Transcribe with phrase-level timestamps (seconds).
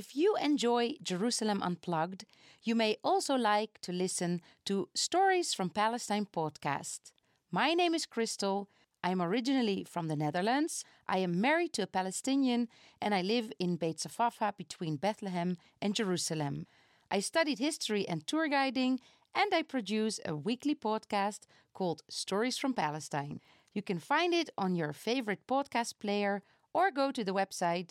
[0.00, 2.24] If you enjoy Jerusalem Unplugged,
[2.62, 7.12] you may also like to listen to Stories from Palestine podcast.
[7.50, 8.70] My name is Crystal.
[9.04, 10.86] I'm originally from the Netherlands.
[11.06, 12.68] I am married to a Palestinian
[13.02, 16.66] and I live in Beit Safafa between Bethlehem and Jerusalem.
[17.10, 19.00] I studied history and tour guiding
[19.34, 21.40] and I produce a weekly podcast
[21.74, 23.42] called Stories from Palestine.
[23.74, 27.90] You can find it on your favorite podcast player or go to the website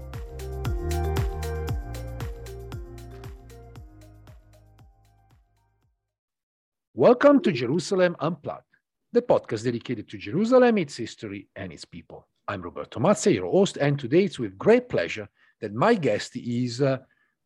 [7.01, 8.75] Welcome to Jerusalem Unplugged,
[9.11, 12.27] the podcast dedicated to Jerusalem, its history, and its people.
[12.47, 15.27] I'm Roberto Mazza, your host, and today it's with great pleasure
[15.61, 16.99] that my guest is uh,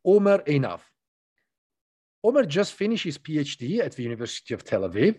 [0.04, 0.80] Omer Einav.
[2.22, 5.16] Omer just finished his PhD at the University of Tel Aviv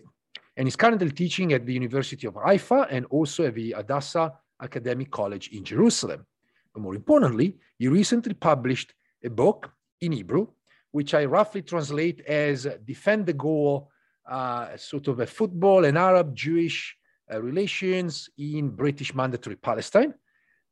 [0.56, 5.10] and is currently teaching at the University of Haifa and also at the Hadassah Academic
[5.10, 6.24] College in Jerusalem.
[6.72, 8.94] But more importantly, he recently published
[9.24, 10.46] a book in Hebrew,
[10.92, 13.90] which I roughly translate as Defend the Goal
[14.28, 16.96] uh, sort of a football and Arab Jewish
[17.32, 20.14] uh, relations in British Mandatory Palestine,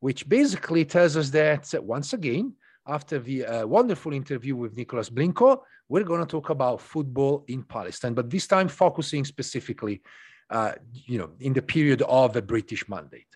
[0.00, 2.54] which basically tells us that uh, once again,
[2.86, 7.62] after the uh, wonderful interview with Nicholas Blincoe, we're going to talk about football in
[7.62, 10.02] Palestine, but this time focusing specifically,
[10.50, 13.26] uh, you know, in the period of the British Mandate.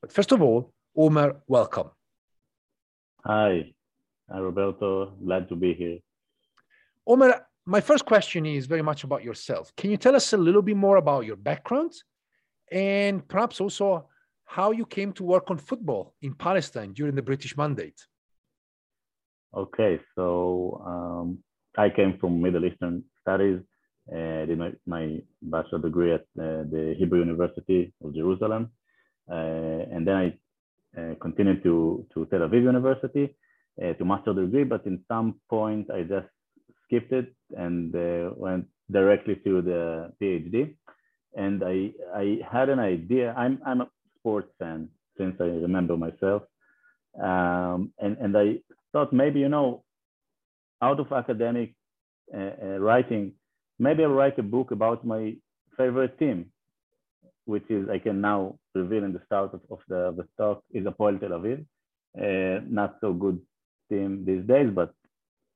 [0.00, 1.90] But first of all, Omer, welcome.
[3.24, 3.72] Hi,
[4.28, 5.12] Roberto.
[5.24, 5.98] Glad to be here.
[7.06, 9.72] Omer, my first question is very much about yourself.
[9.76, 11.92] Can you tell us a little bit more about your background
[12.70, 14.06] and perhaps also
[14.44, 18.00] how you came to work on football in Palestine during the British Mandate?
[19.54, 21.38] Okay, so um,
[21.76, 23.60] I came from Middle Eastern Studies.
[24.10, 28.70] Uh, did my, my bachelor degree at uh, the Hebrew University of Jerusalem,
[29.30, 30.26] uh, and then I
[31.00, 33.36] uh, continued to to Tel Aviv University
[33.80, 34.64] uh, to master degree.
[34.64, 36.26] But in some point, I just
[36.90, 40.74] skipped it and uh, went directly to the PhD.
[41.36, 43.32] And I, I had an idea.
[43.36, 46.42] I'm, I'm a sports fan since I remember myself.
[47.20, 48.58] Um, and, and I
[48.92, 49.84] thought maybe, you know,
[50.82, 51.74] out of academic
[52.34, 53.32] uh, uh, writing,
[53.78, 55.36] maybe I'll write a book about my
[55.76, 56.46] favorite team,
[57.44, 60.84] which is, I can now reveal in the start of, of the, the talk, is
[60.84, 61.64] Hapoel Tel Aviv.
[62.18, 63.38] Uh, not so good
[63.88, 64.92] team these days, but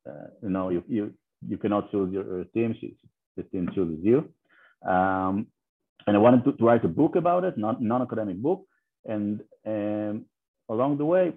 [0.08, 1.12] uh, you know, you, you
[1.48, 2.74] you cannot choose your team;
[3.36, 4.28] the team chooses you.
[4.88, 5.46] Um,
[6.06, 8.66] and I wanted to, to, write a book about it, not non-academic book.
[9.06, 10.26] And um,
[10.68, 11.32] along the way,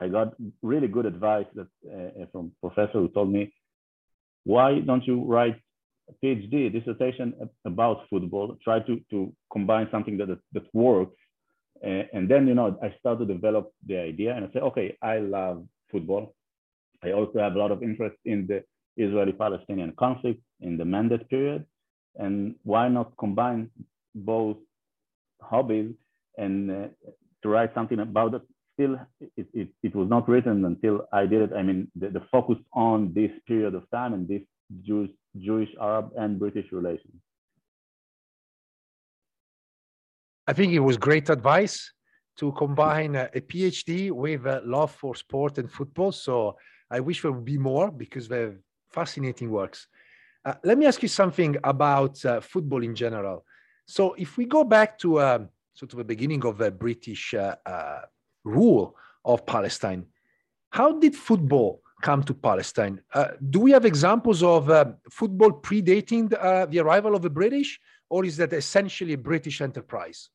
[0.00, 3.52] I got really good advice that uh, from professor who told me,
[4.44, 5.56] "Why don't you write
[6.08, 7.34] a PhD dissertation
[7.64, 8.56] about football?
[8.62, 11.16] Try to to combine something that that, that works."
[11.84, 14.96] Uh, and then you know, I started to develop the idea, and I said, "Okay,
[15.00, 16.34] I love football.
[17.02, 18.64] I also have a lot of interest in the
[18.96, 21.64] Israeli-Palestinian conflict in the mandate period,
[22.16, 23.70] and why not combine
[24.14, 24.56] both
[25.40, 25.92] hobbies
[26.38, 26.88] and uh,
[27.42, 28.42] to write something about it.
[28.74, 28.98] Still,
[29.36, 31.52] it, it, it, was not written until I did it.
[31.54, 34.42] I mean, the, the focus on this period of time and this
[34.82, 37.14] Jewish, Jewish, Arab, and British relations.
[40.48, 41.92] I think it was great advice
[42.38, 46.10] to combine a, a PhD with a love for sport and football.
[46.10, 46.56] So
[46.90, 48.56] I wish there would be more because they're
[48.94, 49.88] fascinating works.
[50.44, 53.44] Uh, let me ask you something about uh, football in general.
[53.86, 57.56] So if we go back to um, sort of the beginning of the British uh,
[57.66, 58.02] uh,
[58.44, 60.06] rule of Palestine,
[60.70, 63.00] how did football come to Palestine?
[63.12, 67.80] Uh, do we have examples of uh, football predating the, the, arrival of the British,
[68.10, 70.30] or is that essentially a British enterprise?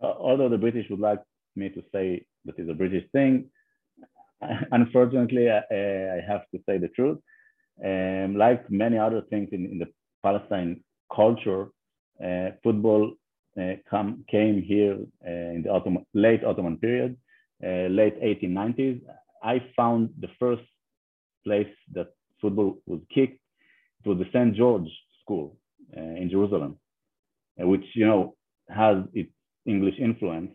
[0.00, 1.22] although the British would like
[1.56, 3.50] me to say that it's a British thing,
[4.78, 7.18] unfortunately, I have to say the truth.
[7.84, 9.86] Um, like many other things in, in the
[10.22, 10.82] Palestine
[11.14, 11.68] culture,
[12.24, 13.12] uh, football
[13.60, 17.16] uh, come, came here uh, in the Ottoman, late Ottoman period,
[17.62, 19.00] late 1890s.
[19.42, 20.62] I found the first
[21.44, 22.08] place that
[22.40, 23.40] football was kicked.
[24.04, 24.54] It was the St.
[24.54, 24.88] George
[25.22, 25.56] School
[25.96, 26.78] in Jerusalem,
[27.56, 28.36] which you know
[28.68, 29.32] has its
[29.66, 30.50] English influence.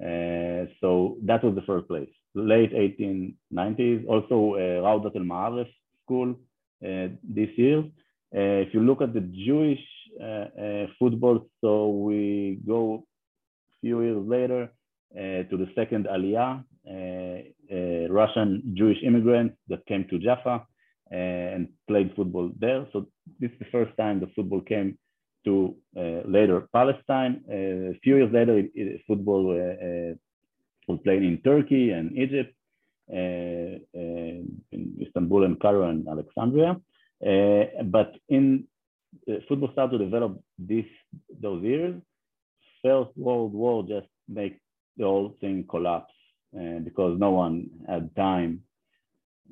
[0.00, 2.08] Uh, so that was the first place.
[2.34, 5.68] Late 1890s, also uh, Raudat al-Ma'arif
[6.04, 6.34] school uh,
[6.80, 7.80] this year.
[8.34, 9.80] Uh, if you look at the Jewish
[10.20, 11.46] uh, uh, football.
[11.60, 14.72] So we go a few years later
[15.14, 16.64] to the second Aliyah,
[18.10, 20.66] Russian Jewish immigrants that came to Jaffa
[21.10, 22.86] and played football there.
[22.94, 23.08] So
[23.38, 24.98] this is the first time the football came
[25.44, 27.44] to uh, later Palestine.
[27.48, 30.14] Uh, a few years later, it, it, football uh,
[30.88, 32.54] was played in Turkey and Egypt,
[33.08, 36.80] in Istanbul and Cairo and Alexandria.
[37.84, 38.66] but in
[39.48, 40.86] football started to develop this
[41.40, 41.94] those years.
[42.82, 44.60] First World War just make
[44.96, 46.12] the whole thing collapse
[46.58, 48.62] uh, because no one had time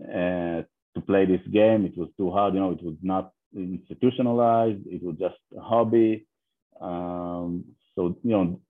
[0.03, 0.63] uh,
[0.95, 1.85] to play this game.
[1.85, 2.55] It was too hard.
[2.55, 4.81] You know, it was not institutionalized.
[4.87, 6.27] It was just a hobby.
[6.81, 7.65] Um,
[7.95, 8.61] so you know,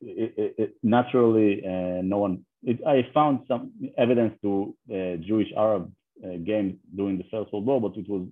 [0.00, 2.44] it, it, it naturally, uh, no one.
[2.86, 5.92] I found some evidence to uh, Jewish Arab
[6.24, 8.26] uh, games during the First World War, but it was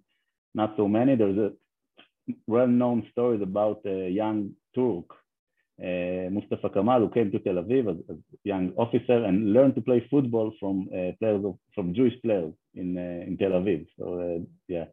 [0.54, 1.14] not so many.
[1.14, 1.52] There's a
[2.46, 5.04] well-known stories about a young Turk,
[5.80, 9.74] uh, Mustafa Kamal, who came to Tel Aviv as, as a young officer and learned
[9.76, 13.86] to play football from uh, players of, from Jewish players in uh, in Tel Aviv.
[13.98, 14.86] So uh, yeah.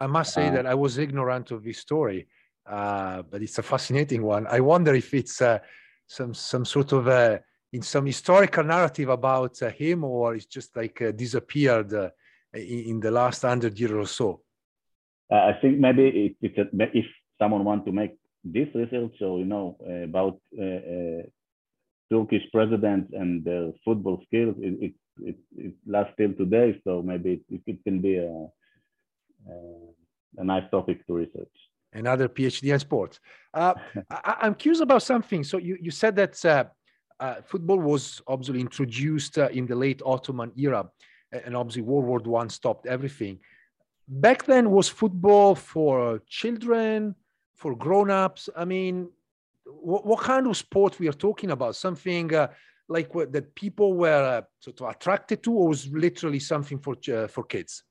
[0.00, 2.26] I must say that I was ignorant of this story,
[2.66, 4.46] uh, but it's a fascinating one.
[4.46, 5.58] I wonder if it's uh,
[6.06, 7.40] some some sort of a
[7.72, 11.92] in some historical narrative about uh, him, or it's just like disappeared
[12.54, 14.40] in, in the last hundred years or so.
[15.30, 16.54] I think maybe it,
[16.94, 17.06] if
[17.40, 21.22] someone want to make this research, so you know about uh, uh,
[22.12, 24.94] Turkish presidents and their football skills, it, it,
[25.30, 26.80] it, it lasts till today.
[26.84, 28.46] So maybe it, it can be a,
[29.50, 29.56] a,
[30.38, 31.56] a nice topic to research.
[31.94, 33.20] Another PhD in sports.
[33.52, 33.74] Uh,
[34.10, 35.44] I, am curious about something.
[35.44, 36.64] So you, you said that uh,
[37.20, 40.88] uh, football was obviously introduced uh, in the late Ottoman era,
[41.30, 43.38] and obviously World War One stopped everything
[44.08, 47.14] back then was football for children
[47.54, 49.08] for grown-ups i mean
[49.64, 52.48] what, what kind of sport we are talking about something uh,
[52.88, 56.94] like that people were uh, sort of attracted to or was literally something for
[57.28, 57.82] for kids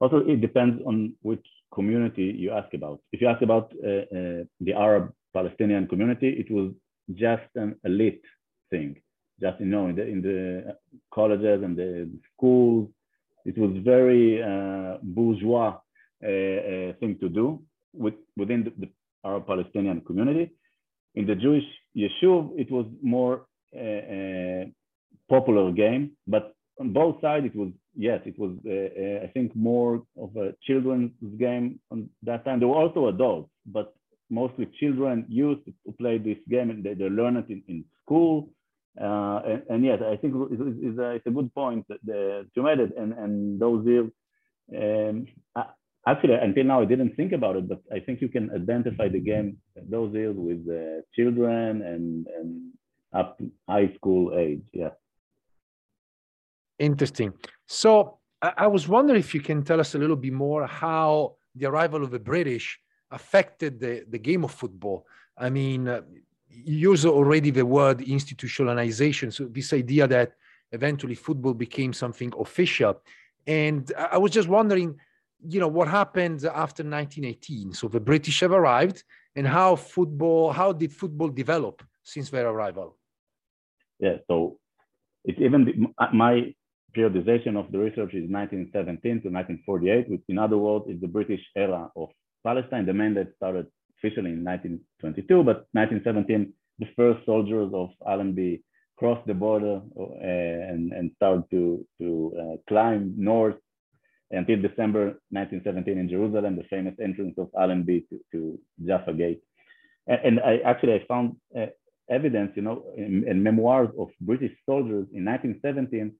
[0.00, 4.42] also it depends on which community you ask about if you ask about uh, uh,
[4.66, 6.72] the arab palestinian community it was
[7.24, 8.24] just an elite
[8.70, 8.90] thing
[9.40, 10.76] just you know in the in the
[11.12, 11.90] colleges and the
[12.32, 12.88] schools
[13.44, 15.78] it was very uh, bourgeois
[16.24, 17.60] uh, uh, thing to do
[17.92, 18.88] with, within the, the
[19.24, 20.50] Arab Palestinian community.
[21.14, 21.64] In the Jewish
[21.96, 24.64] Yishuv, it was more uh,
[25.28, 28.52] popular game, but on both sides, it was yes, it was
[29.24, 32.58] I think more of a children's game on that time.
[32.60, 33.94] There were also adults, but
[34.30, 38.48] mostly children used to play this game and they, they learn it in, in school
[39.00, 42.46] uh, and, and, yes, I think it's, it's, a, it's a good point that the,
[42.54, 42.92] you made it.
[42.96, 44.10] And, and those deals,
[44.76, 45.26] um,
[46.06, 49.18] actually, until now, I didn't think about it, but I think you can identify the
[49.18, 49.58] game,
[49.90, 52.72] those deals with uh, children and, and
[53.12, 54.62] up high school age.
[54.72, 54.90] Yeah.
[56.78, 57.32] Interesting.
[57.66, 61.66] So I, was wondering if you can tell us a little bit more how the
[61.66, 62.78] arrival of the British
[63.10, 65.06] affected the, the game of football.
[65.38, 66.02] I mean, uh,
[66.48, 69.32] use already the word institutionalization.
[69.32, 70.32] So this idea that
[70.72, 73.00] eventually football became something official.
[73.46, 74.96] And I was just wondering,
[75.46, 77.72] you know, what happened after 1918?
[77.72, 79.04] So the British have arrived,
[79.36, 82.96] and how football, how did football develop since their arrival.
[83.98, 84.58] Yeah, so
[85.24, 86.54] it's even my
[86.96, 91.40] periodization of the research is 1917 to 1948, which in other words is the British
[91.56, 92.08] era of
[92.44, 92.86] Palestine.
[92.86, 93.66] The mandate started
[93.98, 98.62] officially in 1922, but 1917, the first soldiers of Allenby
[98.96, 103.56] crossed the border uh, and, and started to, to uh, climb north
[104.30, 109.42] until December 1917 in Jerusalem, the famous entrance of Allenby to, to Jaffa Gate.
[110.06, 111.66] And, and I actually I found uh,
[112.08, 116.12] evidence, you know, in, in, memoirs of British soldiers in 1917.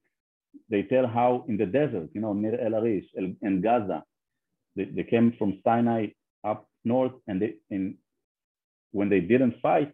[0.70, 4.04] They tell how in the desert, you know, near El Arish and Gaza,
[4.76, 6.08] they, they came from Sinai
[6.44, 7.96] up north, and they, in,
[8.92, 9.92] when they didn't fight,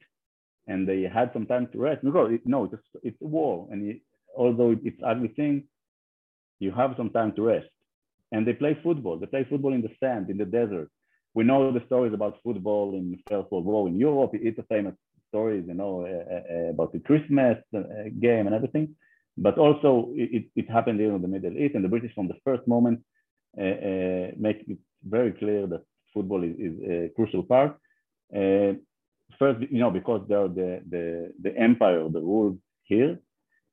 [0.66, 2.02] and they had some time to rest.
[2.04, 4.00] No, it, no, it's it's war, and it,
[4.36, 5.64] although it's ugly thing,
[6.58, 7.68] you have some time to rest
[8.32, 9.18] and they play football.
[9.18, 10.90] They play football in the sand, in the desert.
[11.34, 14.32] We know the stories about football in First World War in Europe.
[14.34, 14.94] It's famous
[15.28, 17.80] stories, you know, uh, uh, about the Christmas uh,
[18.20, 18.96] game and everything.
[19.40, 22.68] But also, it, it happened in the Middle East, and the British, from the first
[22.68, 23.00] moment,
[23.58, 25.82] uh, uh, make it very clear that
[26.14, 27.72] football is, is a crucial part.
[28.36, 28.74] Uh,
[29.38, 33.18] first, you know, because they are the the the empire, the rules here,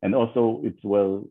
[0.02, 1.26] and also it's well,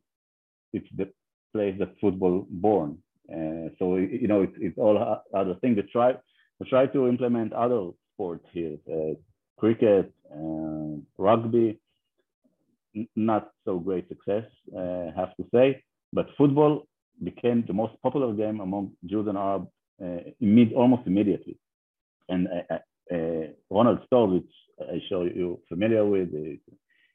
[0.72, 1.08] it's the
[1.54, 2.98] place that football born.
[3.32, 4.96] Uh, so you know, it's, it's all
[5.34, 5.76] other things.
[5.76, 6.12] They try
[6.60, 9.14] they try to implement other sports here, uh,
[9.58, 11.80] cricket, uh, rugby.
[13.14, 14.44] Not so great success,
[14.76, 15.82] uh, have to say.
[16.12, 16.86] But football
[17.22, 19.68] became the most popular game among Jews and Arabs
[20.02, 21.58] uh, imme almost immediately.
[22.28, 22.78] And uh,
[23.14, 26.58] uh, Ronald Storrs, which I show you familiar with, the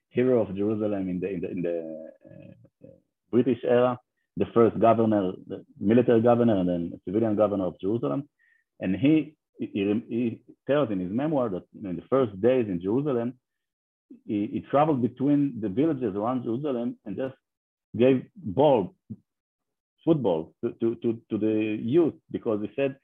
[0.10, 2.12] hero of Jerusalem in the in the, in the
[3.32, 3.98] British era
[4.38, 8.30] the first governor, the military governor, and then civilian governor of Jerusalem.
[8.80, 9.68] And he, he,
[10.10, 13.34] he tells in his memoir that in the first days in Jerusalem,
[14.26, 17.36] he, he, traveled between the villages around Jerusalem and just
[17.98, 18.96] gave ball,
[20.06, 22.96] football to, to, to, to the youth because he said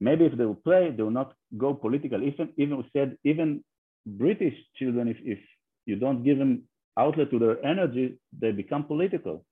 [0.00, 2.22] maybe if they will play, they will not go political.
[2.22, 3.64] Even even said even
[4.06, 5.38] British children, if, if
[5.86, 6.62] you don't give them
[6.98, 9.44] outlet to their energy, they become political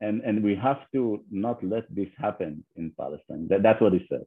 [0.00, 3.46] and and we have to not let this happen in Palestine.
[3.48, 4.24] That, that's what he said.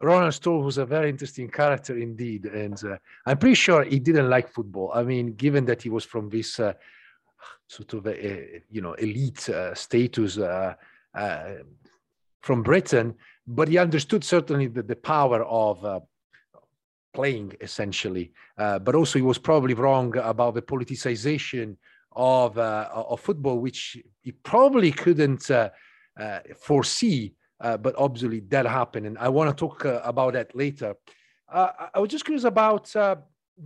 [0.00, 4.28] Ronald Storrs was a very interesting character indeed, and uh, I'm pretty sure he didn't
[4.28, 4.90] like football.
[4.94, 6.74] I mean, given that he was from this uh,
[7.66, 10.74] sort of a, you know elite uh, status uh,
[11.14, 11.44] uh,
[12.42, 13.14] from Britain,
[13.46, 16.00] but he understood certainly the, the power of uh,
[17.14, 18.32] playing essentially.
[18.56, 21.76] but also, he was probably wrong about the politicization
[22.12, 25.50] of, of football, which he probably couldn't
[26.60, 29.06] foresee, uh, but obviously that happened.
[29.06, 30.94] And I want to talk uh, about that later.
[31.48, 32.94] Uh, I was just curious about,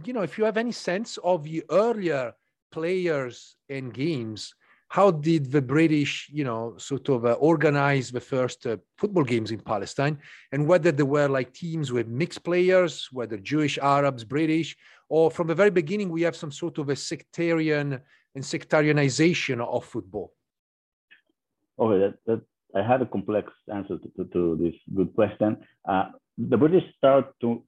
[0.04, 2.34] you know, if you have any sense of the earlier
[2.70, 4.54] players and games.
[4.88, 8.66] How did the British, you know, sort of organize the first
[8.98, 10.18] football games in Palestine,
[10.50, 14.76] and whether there were like teams with mixed players, whether Jewish, Arabs, British,
[15.08, 18.00] or from the very beginning we have some sort of a sectarian
[18.34, 20.32] and sectarianization of football?
[21.78, 22.42] Okay, that, that
[22.74, 25.58] I have a complex answer to, to, to this good question.
[25.88, 26.06] Uh,
[26.38, 27.62] the British start to,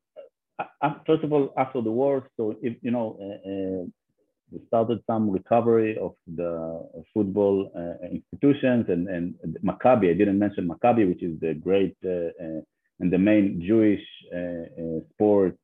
[0.58, 3.84] uh, uh first of all, after the war, so if, you know, uh, uh
[4.66, 11.08] started some recovery of the football uh, institutions and, and Maccabi, I didn't mention Maccabi,
[11.08, 14.04] which is the great and the main Jewish
[15.12, 15.56] sport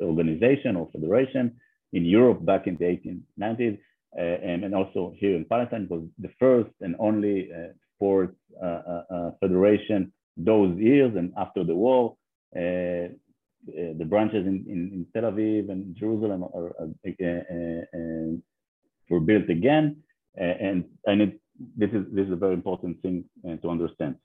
[0.00, 1.56] organization or federation
[1.92, 3.78] in Europe back in the 1890s.
[4.16, 7.68] Uh, and, and also here in Palestine was the first and only uh,
[8.02, 12.16] sports uh, federation those years and after the war.
[12.52, 16.70] the branches in, in, in, Tel Aviv and Jerusalem are,
[19.10, 19.86] were built again,
[20.36, 21.32] and and it,
[21.80, 23.16] this is this is a very important thing
[23.62, 24.16] to understand.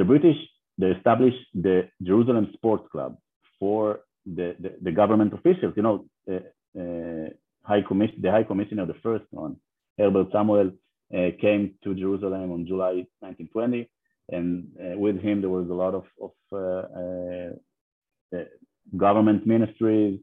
[0.00, 0.38] The British
[0.78, 3.16] they established the Jerusalem Sports Club
[3.58, 5.72] for the, the, the government officials.
[5.76, 7.30] You know, uh, uh,
[7.62, 9.56] High Commission, the High Commissioner, the first one,
[9.98, 10.70] Herbert Samuel, uh,
[11.14, 13.88] Uh, came to Jerusalem on July 1920,
[14.30, 18.44] and uh, with him there was a lot of, of uh, uh, uh
[18.96, 20.18] government ministries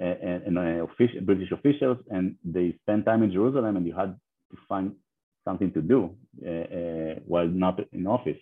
[0.00, 4.14] uh, and, and official, British officials, and they spent time in Jerusalem, and you had
[4.52, 4.92] to find
[5.44, 6.14] something to do
[7.26, 8.38] while not in office.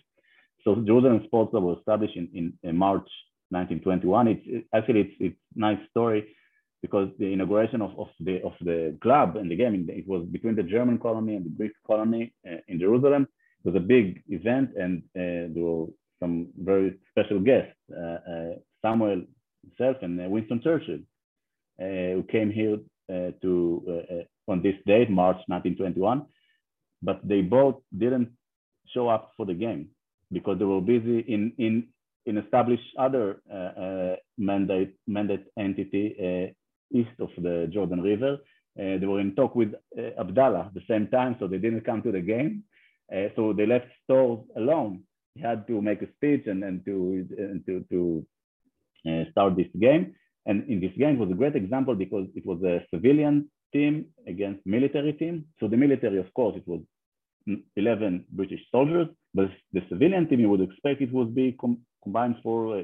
[0.64, 3.09] So Jerusalem Sports Club was established in, in, in March
[3.49, 4.28] 1921.
[4.28, 6.37] It's it, actually it's it's nice story
[6.82, 10.54] because the inauguration of, of the of the club and the game it was between
[10.56, 13.26] the German colony and the Greek colony uh, in Jerusalem.
[13.64, 15.87] It was a big event, and uh, there were
[16.20, 19.23] some very special guests, uh, uh Samuel
[19.64, 21.00] himself and uh, Winston Churchill.
[21.78, 22.78] who came here
[23.42, 23.52] to
[24.47, 26.25] on this date, March 1921,
[27.02, 28.30] but they both didn't
[28.94, 29.88] show up for the game
[30.32, 31.88] because they were busy in in
[32.26, 36.52] in establish other uh, uh, mandate mandate entity uh,
[36.92, 38.38] east of the Jordan River.
[38.78, 41.83] Uh, they were in talk with uh, Abdallah at the same time, so they didn't
[41.83, 42.64] come to the game.
[43.12, 45.02] Uh, so they left Storrs alone.
[45.35, 48.26] He had to make a speech and, and to and to to
[49.30, 50.14] start this game.
[50.47, 54.64] And in this game, was a great example because it was a civilian team against
[54.66, 55.45] military team.
[55.61, 56.80] So the military, of course, it was
[57.76, 62.37] 11 British soldiers, but the civilian team you would expect it would be com combined
[62.42, 62.83] for uh,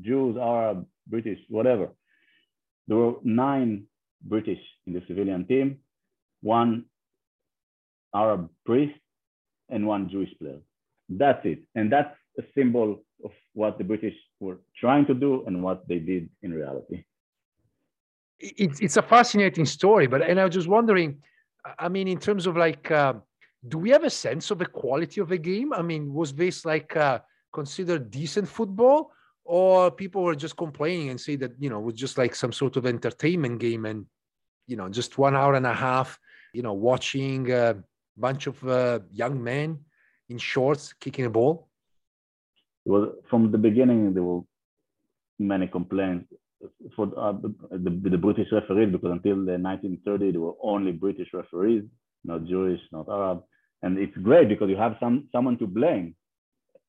[0.00, 1.90] Jews, Arab, British, whatever.
[2.88, 3.84] There were nine
[4.22, 5.78] British in the civilian team,
[6.42, 6.84] one
[8.14, 8.98] Arab priest,
[9.70, 10.60] and one Jewish player.
[11.08, 11.60] That's it.
[11.74, 15.98] And that's a symbol of what the British were trying to do and what they
[15.98, 17.04] did in reality.
[18.40, 21.22] It's, it's a fascinating story, but and I was just wondering,
[21.78, 23.14] I mean, in terms of like, uh,
[23.68, 25.72] do we have a sense of the quality of the game?
[25.72, 27.20] I mean, was this like uh,
[27.52, 29.12] considered decent football,
[29.44, 32.52] or people were just complaining and say that you know it was just like some
[32.52, 34.06] sort of entertainment game, and
[34.66, 36.18] you know just one hour and a half,
[36.52, 37.76] you know, watching a
[38.16, 39.78] bunch of uh, young men
[40.28, 41.68] in shorts kicking a ball?
[42.84, 44.42] Well, from the beginning there were
[45.38, 46.32] many complaints
[46.96, 47.32] for uh,
[47.70, 51.84] the, the, British referees because until the 1930 there were only British referees,
[52.24, 53.42] not Jewish, not Arab,
[53.82, 56.14] and it's great because you have some someone to blame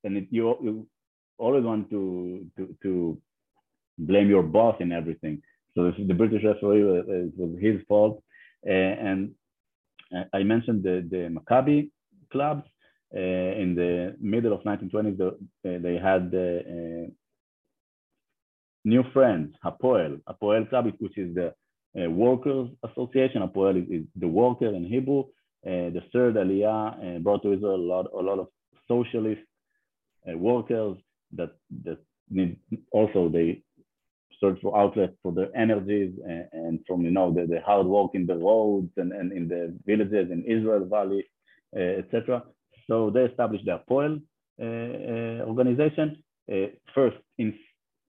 [0.06, 0.88] and it, you, you
[1.38, 3.18] always want to, to, to
[3.98, 5.42] blame your boss in everything.
[5.74, 8.24] So the British referee was, was his fault.
[8.66, 9.32] Uh, and
[10.34, 11.90] I mentioned the, the Maccabi
[12.32, 12.64] clubs.
[13.16, 17.10] Uh, in the middle of 1920s, the, uh, they had uh,
[18.84, 21.54] new friends, Hapoel, Hapoel Club, which is the
[21.98, 23.42] uh, workers association.
[23.42, 25.20] Hapoel is, is, the worker in Hebrew.
[25.66, 28.48] Uh, the third Aliyah brought to Israel a lot, a lot of
[28.88, 29.42] socialist
[30.28, 30.98] uh, workers
[31.36, 31.52] that
[31.84, 32.58] that need
[32.92, 33.62] also they
[34.40, 38.12] search for outlets for their energies and, and from you know the, the, hard work
[38.14, 41.24] in the roads and, and in the villages in Israel Valley,
[41.76, 42.44] uh, etc.
[42.88, 44.22] So they established their Poel
[44.62, 47.54] uh, uh, organization uh, first in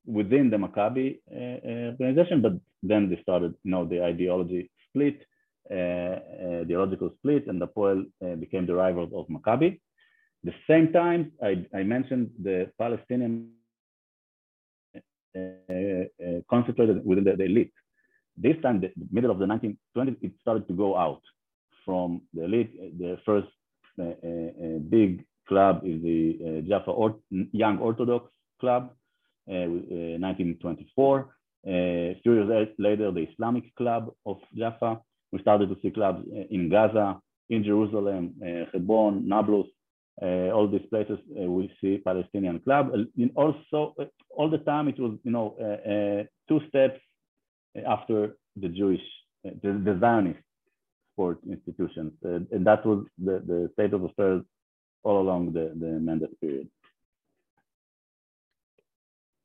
[0.05, 1.19] within the Maccabi
[1.93, 5.19] organization, but then they started you know the ideology split,
[5.71, 8.05] ideological split, and the Poel
[8.39, 9.81] became the rivals of Maccabi
[10.47, 13.51] the same time, I, I mentioned the Palestinian
[15.37, 17.73] uh, uh, concentrated within the, the, elite.
[18.37, 21.21] This time, the, middle of the 1920s, it started to go out
[21.85, 22.73] from the elite.
[22.99, 23.49] The first
[23.99, 27.17] uh, uh, uh big club is the uh, Jaffa or
[27.63, 28.31] Young Orthodox
[28.61, 28.93] Club,
[29.47, 31.29] 1924.
[31.67, 35.01] a few years later, the Islamic Club of Jaffa.
[35.33, 38.35] We started to see clubs in Gaza, in Jerusalem,
[38.73, 39.67] Hebron, Nablus,
[40.23, 42.91] uh, all these places uh, we see Palestinian club.
[42.95, 47.01] And also, uh, all the time it was, you know, uh, uh, two steps
[47.87, 49.03] after the Jewish,
[49.47, 50.41] uh, the, the, Zionist
[51.13, 52.13] sport institutions.
[52.23, 54.43] and that was the, the state of affairs
[55.03, 56.69] all along the, the mandate period.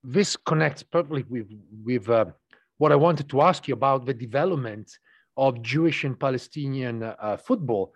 [0.04, 1.48] This connects perfectly with,
[1.84, 2.08] with
[2.78, 4.90] what I wanted to ask you about the development
[5.38, 7.14] of Jewish and Palestinian
[7.46, 7.94] football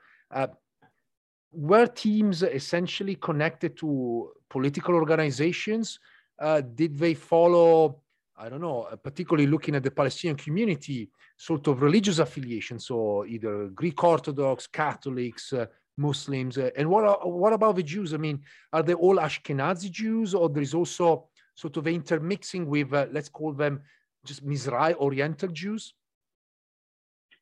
[1.55, 5.99] were teams essentially connected to political organizations?
[6.39, 8.01] Uh, did they follow,
[8.37, 13.25] I don't know, uh, particularly looking at the Palestinian community, sort of religious affiliations, so
[13.25, 15.65] either Greek Orthodox, Catholics, uh,
[15.97, 16.57] Muslims?
[16.57, 18.13] Uh, and what, are, what about the Jews?
[18.13, 18.41] I mean,
[18.73, 23.29] are they all Ashkenazi Jews, or there is also sort of intermixing with, uh, let's
[23.29, 23.81] call them
[24.25, 25.93] just Mizrahi Oriental Jews?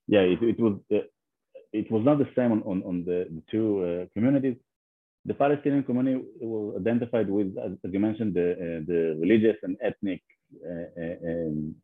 [0.08, 0.80] Yeah, it, it was
[1.74, 4.56] it was not the same on, on, on the, the two uh, communities.
[5.26, 9.76] The Palestinian community was identified with, as, as you mentioned, the, uh, the religious and
[9.82, 10.22] ethnic
[10.64, 11.76] uh, uh um,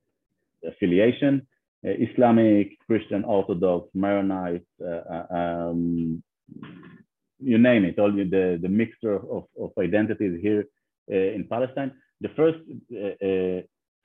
[0.65, 1.47] affiliation,
[1.85, 6.21] uh, Islamic, Christian, Orthodox, Maronite, uh, um,
[7.39, 10.65] you name it, all the, the mixture of, of identities here
[11.07, 11.91] in Palestine.
[12.21, 12.59] The first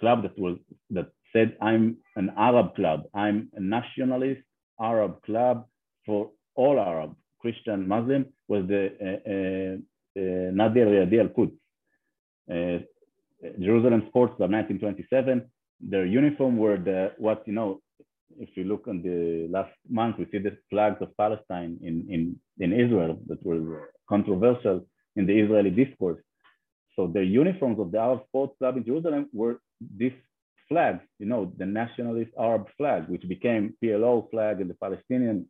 [0.01, 0.57] club that was
[0.91, 4.43] that said, I'm an Arab club, I'm a nationalist
[4.81, 5.67] Arab club
[6.07, 9.75] for all Arab, Christian, Muslim, was the uh, uh,
[10.21, 11.55] uh Nadir Riadi al-Quds.
[13.61, 15.51] Jerusalem Sports Club, 1927.
[15.81, 17.81] Their uniform were the, what, you know,
[18.39, 22.37] if you look on the last month, we see the flags of Palestine in, in,
[22.59, 24.87] in Israel that were controversial
[25.17, 26.21] in the Israeli discourse.
[26.97, 30.13] So the uniforms of the Arab Sports Club in Jerusalem were this
[30.69, 35.47] flag, you know, the nationalist Arab flag, which became PLO flag and the Palestinian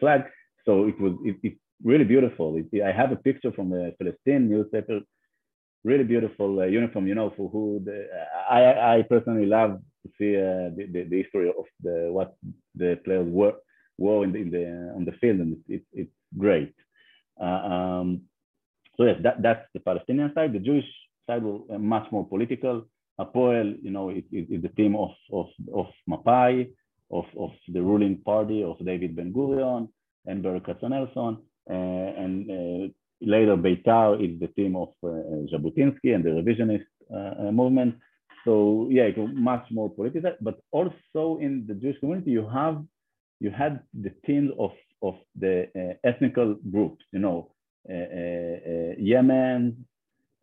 [0.00, 0.24] flag.
[0.64, 2.56] So it was it, it's really beautiful.
[2.56, 5.00] It, I have a picture from the Palestinian newspaper,
[5.84, 7.06] really beautiful uh, uniform.
[7.06, 8.08] You know, for who the,
[8.50, 12.36] I I personally love to see uh, the, the, the history of the what
[12.74, 13.54] the players were
[13.98, 16.74] wore in the, in the on the field, and it's it, it's great.
[17.40, 18.22] Uh, um,
[18.96, 20.52] so yes, that, that's the Palestinian side.
[20.52, 20.86] The Jewish
[21.26, 22.86] side was much more political.
[23.18, 26.68] Hapoel, you know, it, it, it's the team of of of Mapai,
[27.10, 29.88] of, of the ruling party of David Ben Gurion
[30.26, 31.38] and Berl Katznelson,
[31.70, 32.88] uh, and uh,
[33.20, 35.08] later Beitar is the team of uh,
[35.52, 37.96] Jabotinsky and the revisionist uh, movement.
[38.44, 40.32] So yeah, much more political.
[40.40, 42.84] But also in the Jewish community, you have
[43.40, 45.68] you had the teams of of the
[46.04, 47.04] ethnical groups.
[47.12, 47.50] You know,
[47.88, 49.84] Yemen,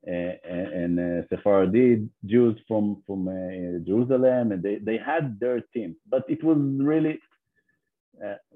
[0.06, 5.96] uh, and uh, Sephardi Jews from from uh, Jerusalem, and they, they had their teams,
[6.10, 7.20] but it was really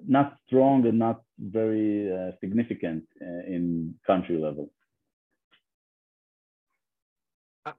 [0.07, 4.71] not strong and not very significant in country level.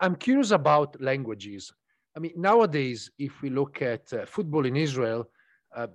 [0.01, 1.73] I'm curious about languages.
[2.17, 5.31] I mean, nowadays, if we look at uh, football in Israel,
[5.75, 5.87] uh,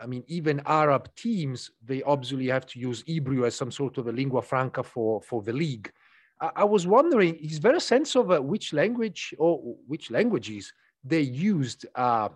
[0.00, 4.08] I mean, even Arab teams, they obviously have to use Hebrew as some sort of
[4.08, 5.90] a lingua franca for, for the league.
[6.40, 10.72] I, was wondering, is there a sense of uh, which language or which languages
[11.02, 12.28] they used uh,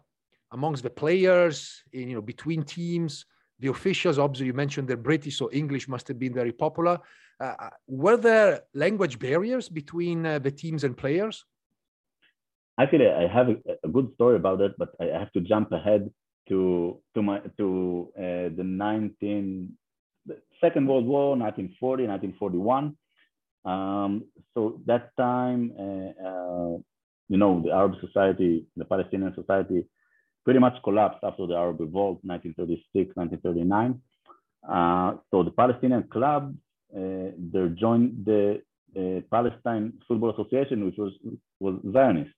[0.51, 3.27] amongst the players, in, you know, between teams,
[3.61, 4.19] the officials?
[4.19, 6.99] Obviously, you mentioned the British, so English must have been very popular.
[7.41, 11.45] Uh, uh were there language barriers between uh, the teams and players?
[12.79, 13.49] Actually, I have
[13.85, 16.11] a, good story about that, but I have to jump ahead
[16.49, 19.77] to to my to uh, the 19
[20.61, 22.97] Second World War, 1940, 1941.
[23.64, 26.79] Um, so that time, uh, uh,
[27.29, 29.87] you know, the Arab society, the Palestinian society,
[30.44, 34.01] pretty much collapsed after the Arab Revolt, 1936, 1939.
[34.68, 36.55] Uh, so the Palestinian club,
[36.96, 38.62] uh, they joined the
[38.96, 41.12] uh, Palestine Football Association, which was
[41.61, 42.35] was Zionist,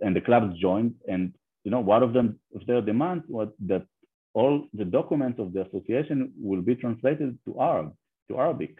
[0.00, 0.94] and the clubs joined.
[1.08, 3.84] And you know, one of them, of their demands was that
[4.34, 7.94] all the documents of the association will be translated to Arab,
[8.28, 8.78] to Arabic.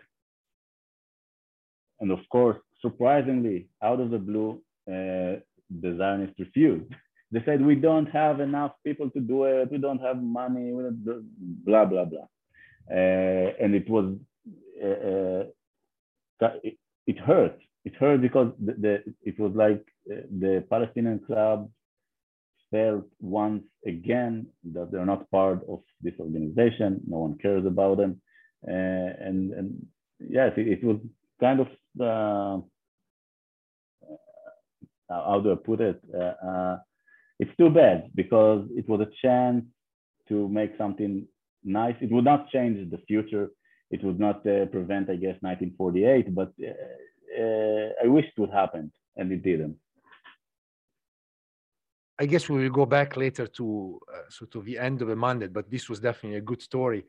[2.01, 5.41] And of course, surprisingly, out of the blue, uh,
[5.83, 6.93] the Zionists refused.
[7.33, 9.69] They said, we don't have enough people to do it.
[9.69, 10.71] We don't have money,
[11.67, 12.29] blah, blah, blah.
[12.89, 14.15] Uh, and it was,
[14.81, 15.45] uh,
[16.47, 16.77] uh, it,
[17.09, 17.59] it, hurt.
[17.85, 21.69] It hurt because the, the it was like uh, the Palestinian club
[22.71, 27.01] felt once again that they're not part of this organization.
[27.07, 28.21] No one cares about them.
[28.67, 29.87] Uh, and, and
[30.21, 30.99] yes, it, it was
[31.41, 31.69] kind of
[32.01, 32.59] uh,
[35.09, 36.01] how do I put it?
[36.13, 36.79] Uh, uh,
[37.39, 39.65] it's too bad because it was a chance
[40.29, 41.27] to make something
[41.63, 41.97] nice.
[42.01, 43.51] It would not change the future.
[43.91, 46.53] It would not prevent, I guess, 1948, but
[48.05, 49.77] I wish it would happen and it didn't.
[52.19, 55.53] I guess we will go back later to uh, of the end of the mandate,
[55.53, 57.05] but this was definitely a good story.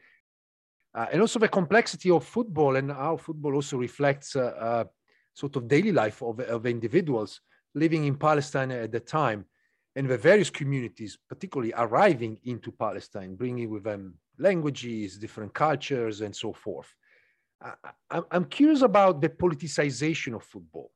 [0.95, 4.83] Uh, and also the complexity of football and how football also reflects uh, uh,
[5.33, 7.41] sort of daily life of, of individuals
[7.73, 9.43] living in Palestine at the time
[9.97, 16.33] and the various communities, particularly arriving into Palestine, bringing with them languages, different cultures, and
[16.33, 16.93] so forth.
[18.11, 20.91] I, am curious about the politicization of football.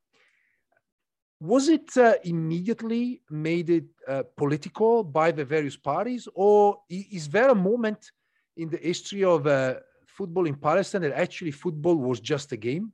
[1.40, 7.50] Was it uh, immediately made it uh, political by the various parties, or is there
[7.50, 8.10] a moment
[8.58, 9.76] in the history of uh,
[10.18, 12.92] football in Palestine that actually football was just a game?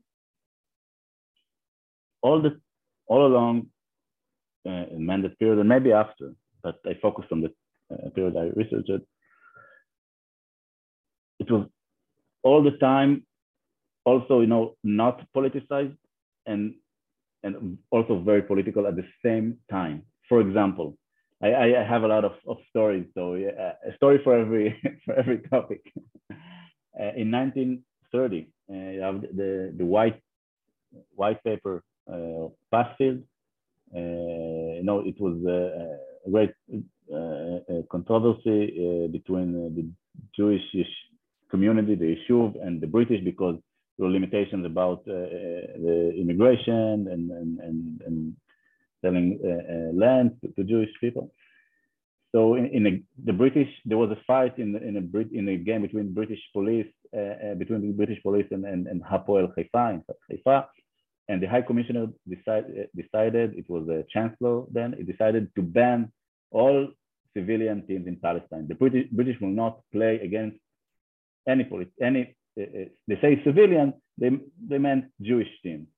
[2.22, 2.60] All the
[3.08, 3.68] all along
[4.66, 7.50] uh, in period and maybe after, but I focused on the
[7.92, 8.90] uh, period I researched.
[8.90, 9.02] It.
[11.38, 11.66] it was
[12.42, 13.24] all the time,
[14.04, 15.96] also you know not politicized
[16.46, 16.74] and
[17.42, 20.02] and also very political at the same time.
[20.28, 20.98] For example,
[21.42, 25.14] I, I have a lot of, of stories, so yeah, a story for every for
[25.14, 25.82] every topic.
[26.98, 30.20] Uh, in 1930, uh, you have the, the white
[31.14, 33.22] white paper uh, Passfield.
[33.94, 36.54] you uh, know, it was uh, a great
[37.12, 39.86] uh, controversy between the
[40.34, 40.62] Jewish
[41.50, 43.56] community, the Yishuv, and the British because
[43.98, 48.36] there were limitations about the immigration and, and, and, and
[49.02, 49.38] selling
[49.94, 51.30] land to Jewish people.
[52.34, 55.48] So in, in a, the British, there was a fight in in a Brit, in
[55.48, 59.54] a game between British police uh, uh, between the British police and and, and Hapoel
[59.56, 60.68] Haifa in Haifa,
[61.28, 66.12] and the High Commissioner decide, decided, it was the Chancellor then, it decided to ban
[66.50, 66.88] all
[67.34, 68.66] civilian teams in Palestine.
[68.68, 70.58] The British, British will not play against
[71.48, 74.30] any, police any uh, uh, they say civilian, they,
[74.66, 75.88] they meant Jewish teams.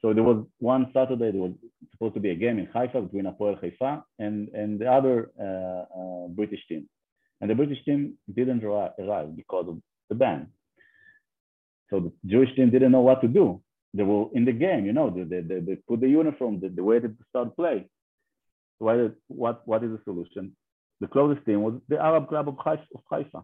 [0.00, 1.52] So there was one Saturday, there was
[1.92, 5.98] supposed to be a game in Haifa between Hapoel Haifa and, and the other uh,
[6.00, 6.88] uh, British team.
[7.40, 10.48] And the British team didn't arrive because of the ban.
[11.90, 13.60] So the Jewish team didn't know what to do.
[13.94, 16.82] They were in the game, you know, they, they, they put the uniform, they, they
[16.82, 17.88] waited to start play.
[18.78, 20.54] What, what, what is the solution?
[21.00, 22.56] The closest team was the Arab club of
[23.10, 23.42] Haifa.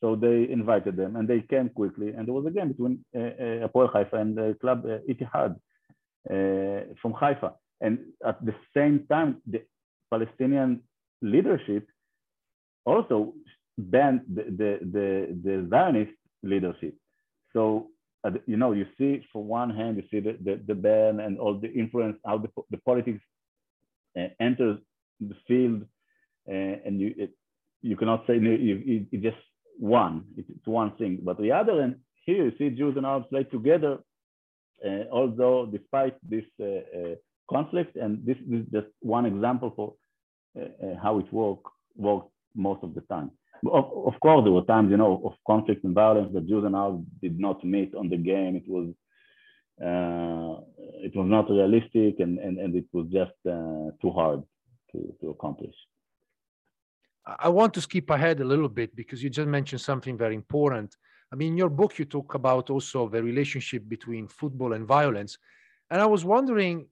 [0.00, 2.10] So they invited them and they came quickly.
[2.10, 5.52] And there was a game between uh, uh, Hapoel Haifa and the club uh, Ittihad
[5.54, 5.58] uh,
[6.28, 7.54] from Haifa.
[7.80, 9.62] And at the same time, the
[10.10, 10.82] Palestinian
[11.22, 11.86] leadership
[12.84, 13.34] also
[13.76, 16.12] banned the, the, the, the Zionist
[16.42, 16.94] leadership.
[17.52, 17.88] So,
[18.24, 21.38] uh, you know, you see for one hand, you see the, the, the ban and
[21.38, 23.22] all the influence, how the, the politics
[24.18, 24.78] uh, enters
[25.20, 25.82] the field,
[26.48, 27.30] uh, and you it,
[27.82, 29.36] you cannot say you, you, it just
[29.78, 31.20] one, it's one thing.
[31.22, 33.98] But the other end, here you see Jews and Arabs play together, uh,
[35.10, 37.14] although despite this uh, uh,
[37.50, 39.94] conflict, and this, is just one example for
[41.02, 43.30] how it worked worked most of the time.
[43.66, 46.76] Of, of, course, there were times, you know, of conflict and violence that Jews and
[46.76, 48.54] Arabs did not meet on the game.
[48.54, 48.88] It was
[49.80, 50.60] uh,
[51.06, 54.42] it was not realistic and, and, and it was just uh, too hard
[54.90, 55.74] to, to accomplish.
[57.38, 60.96] I want to skip ahead a little bit because you just mentioned something very important.
[61.32, 65.38] I mean, in your book, you talk about also the relationship between football and violence.
[65.90, 66.86] And I was wondering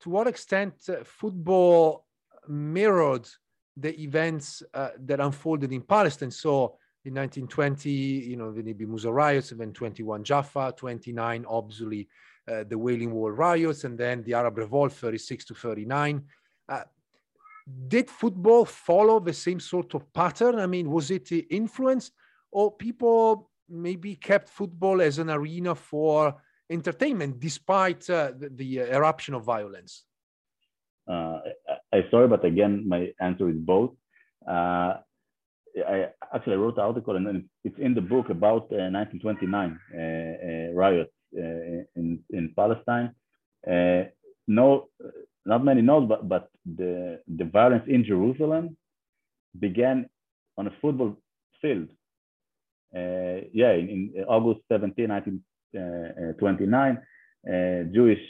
[0.00, 2.06] to what extent uh, football
[2.48, 3.28] mirrored
[3.76, 6.30] the events uh, that unfolded in Palestine.
[6.30, 12.08] So in 1920, you know, the Nabi Musa riots, and then 21 Jaffa, 29, obviously,
[12.50, 16.22] uh, the Wailing Wall riots, and then the Arab Revolt, 36 to 39.
[16.68, 16.82] Uh,
[17.88, 20.58] did football follow the same sort of pattern?
[20.58, 22.12] I mean, was it influenced,
[22.50, 26.36] or people maybe kept football as an arena for
[26.70, 30.04] entertainment despite uh, the, the, eruption of violence?
[31.08, 31.40] Uh,
[31.92, 33.90] I sorry, but again, my answer is both.
[34.46, 34.94] Uh,
[35.88, 41.10] I actually wrote an article and it's in the book about 1929 uh, uh, riots
[41.36, 41.40] uh,
[41.96, 43.14] in in Palestine.
[44.46, 44.88] no,
[45.46, 48.76] not many know, but but the the violence in Jerusalem
[49.58, 50.08] began
[50.58, 51.16] on a football
[51.60, 51.88] field.
[52.94, 58.20] Uh, yeah, in, August 17, 1929, uh, uh, Jewish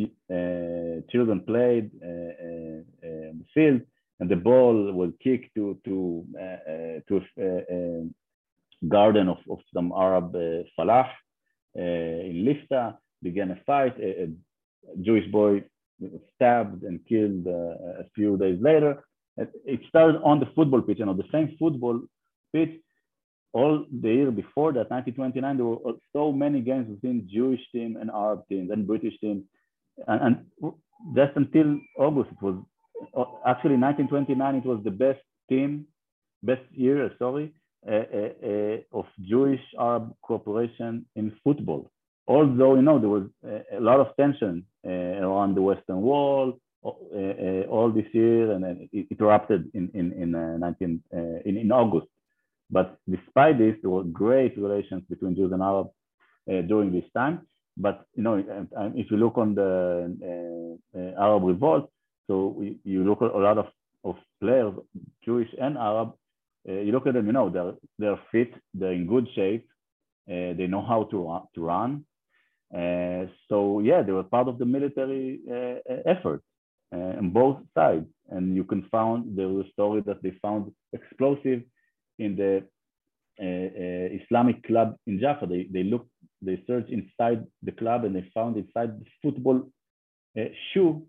[0.00, 3.80] uh, children played uh, uh, the field,
[4.20, 6.26] and the ball was kicked to to
[7.08, 8.06] to a,
[8.88, 10.32] garden of, of some Arab
[10.78, 11.08] falah
[11.74, 12.96] in Lifta.
[13.22, 13.98] Began a fight.
[13.98, 14.26] A, a
[15.00, 15.62] Jewish boy
[16.34, 19.02] stabbed and killed a few days later.
[19.36, 22.00] It started on the football pitch, and on the same football
[22.52, 22.80] pitch,
[23.54, 28.10] all the year before that, 1929, there were so many games between Jewish team and
[28.10, 29.44] Arab teams and British teams
[30.06, 30.20] and,
[30.60, 30.72] and
[31.14, 32.56] just until August, it was
[33.16, 34.56] uh, actually 1929.
[34.56, 35.86] It was the best team,
[36.42, 37.52] best year, sorry,
[37.86, 41.90] uh, uh, uh, of Jewish Arab cooperation in football.
[42.26, 46.58] Although you know there was a, a lot of tension uh, around the Western Wall
[46.84, 46.88] uh,
[47.68, 51.02] all this year, and then it, it erupted in in in 19
[51.44, 52.06] in, in August.
[52.70, 55.90] But despite this, there were great relations between Jews and Arabs
[56.46, 57.46] during this time.
[57.76, 58.42] But you know,
[58.94, 61.90] if you look on the uh, uh, Arab revolt,
[62.26, 63.66] so you look at a lot of,
[64.04, 64.74] of players,
[65.24, 66.14] Jewish and Arab,
[66.68, 69.66] uh, you look at them, you know, they're they're fit, they're in good shape,
[70.30, 72.04] uh, they know how to to run.
[72.74, 76.42] Uh, so yeah, they were part of the military uh, effort
[76.92, 81.62] on both sides, and you can find there was a story that they found explosive
[82.18, 82.64] in the
[84.22, 85.46] Islamic club in Jaffa.
[85.46, 86.10] They they looked
[86.42, 89.62] they searched inside the club and they found inside the football
[90.38, 91.06] uh, shoe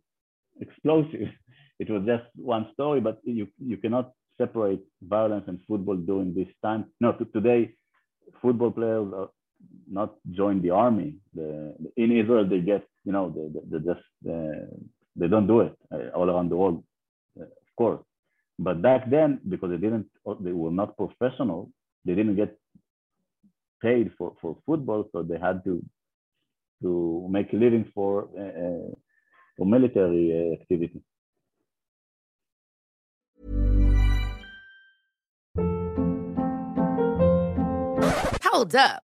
[0.60, 1.32] explosives.
[1.78, 6.48] It was just one story, but you, you cannot separate violence and football during this
[6.64, 6.86] time.
[7.02, 7.76] No, today,
[8.42, 9.30] football players are
[9.92, 11.18] not join the army.
[11.34, 14.74] The, in Israel, they get, you know, they, they, they just, uh,
[15.18, 16.82] they don't do it uh, all around the world,
[17.38, 18.00] uh, of course.
[18.58, 20.08] But back then, because they didn't,
[20.42, 21.72] they were not professional,
[22.06, 22.58] they didn't get
[23.82, 25.84] paid for, for football, so they had to
[26.82, 28.94] to make a living for uh,
[29.58, 31.02] for military uh, activity.
[38.44, 39.04] Hold up!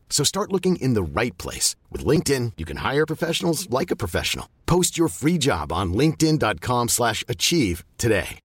[0.11, 1.75] So start looking in the right place.
[1.89, 4.47] With LinkedIn, you can hire professionals like a professional.
[4.67, 8.39] Post your free job on linkedin.com slash achieve today.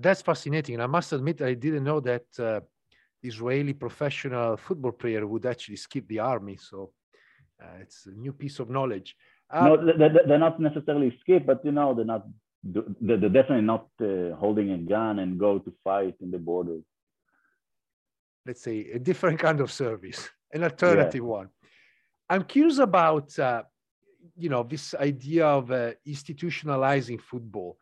[0.00, 0.74] That's fascinating.
[0.74, 2.60] And I must admit, I didn't know that uh,
[3.22, 6.56] Israeli professional football player would actually skip the army.
[6.56, 6.90] So
[7.62, 9.16] uh, it's a new piece of knowledge.
[9.50, 9.76] Uh, no,
[10.26, 12.26] they're not necessarily skip, but you know, they're not,
[12.64, 16.82] they're definitely not uh, holding a gun and go to fight in the borders.
[18.46, 21.38] Let's say a different kind of service, an alternative yeah.
[21.38, 21.48] one.
[22.28, 23.62] I'm curious about, uh,
[24.36, 27.78] you know, this idea of uh, institutionalizing football.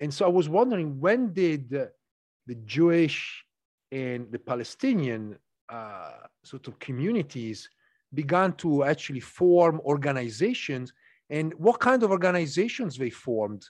[0.00, 3.44] And so I was wondering when did the Jewish
[3.90, 5.36] and the Palestinian
[5.68, 7.68] uh, sort of communities
[8.14, 10.92] began to actually form organizations
[11.30, 13.64] and what kind of organizations they formed?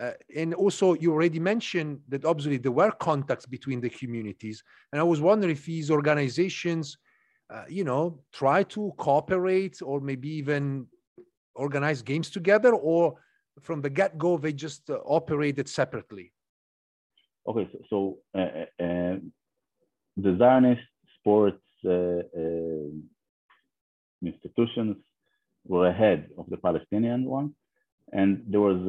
[0.00, 4.62] Uh, and also, you already mentioned that obviously there were contacts between the communities.
[4.92, 6.98] And I was wondering if these organizations,
[7.50, 10.86] uh, you know, try to cooperate or maybe even
[11.54, 13.16] organize games together, or
[13.60, 16.32] from the get go, they just uh, operated separately?
[17.46, 19.16] Okay, so, so uh, uh, uh
[20.16, 20.82] the Zionist
[21.18, 22.22] sports uh,
[24.22, 24.96] institutions
[25.64, 27.52] were ahead of the Palestinian ones.
[28.12, 28.80] And there was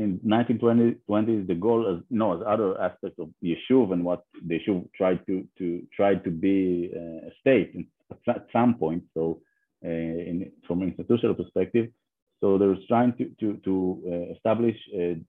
[0.00, 4.88] in 1920s, the goal, as no, as other aspects of Yishuv and what the Yishuv
[4.94, 6.90] tried to to try to be
[7.28, 7.70] a state
[8.28, 9.02] at some point.
[9.14, 9.40] So,
[9.84, 11.88] uh, in, from an institutional perspective,
[12.40, 15.20] so they were trying to, to, to uh, establish a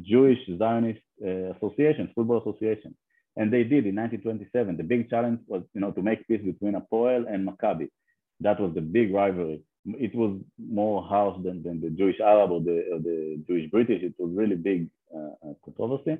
[0.00, 2.94] Jewish Zionist uh, association, football association.
[3.36, 4.76] And they did in 1927.
[4.76, 7.88] The big challenge was, you know, to make peace between Apoel and Maccabi.
[8.40, 9.62] That was the big rivalry.
[9.86, 14.02] It was more house than, than the Jewish Arab or the, or the Jewish British.
[14.02, 16.18] It was really big uh, uh controversy.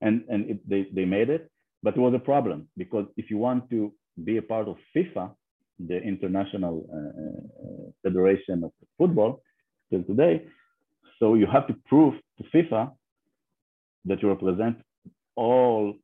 [0.00, 1.50] And, and it, they, they made it.
[1.82, 3.92] But it was a problem because if you want to
[4.24, 5.32] be a part of FIFA,
[5.78, 9.42] the International uh, uh, Federation of Football,
[9.90, 10.44] till today.
[11.18, 12.92] So you have to prove to FIFA
[14.06, 14.76] that you represent
[15.34, 15.94] all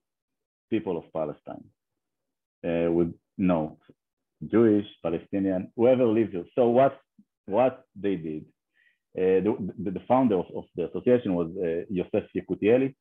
[0.71, 1.65] people of Palestine
[2.65, 3.79] uh, with no
[4.51, 6.45] Jewish, Palestinian, whoever lives here.
[6.55, 6.99] So what
[7.47, 8.45] what they did,
[9.19, 12.95] uh, the, the, founder of, of, the association was uh, Yosef Yekutieli.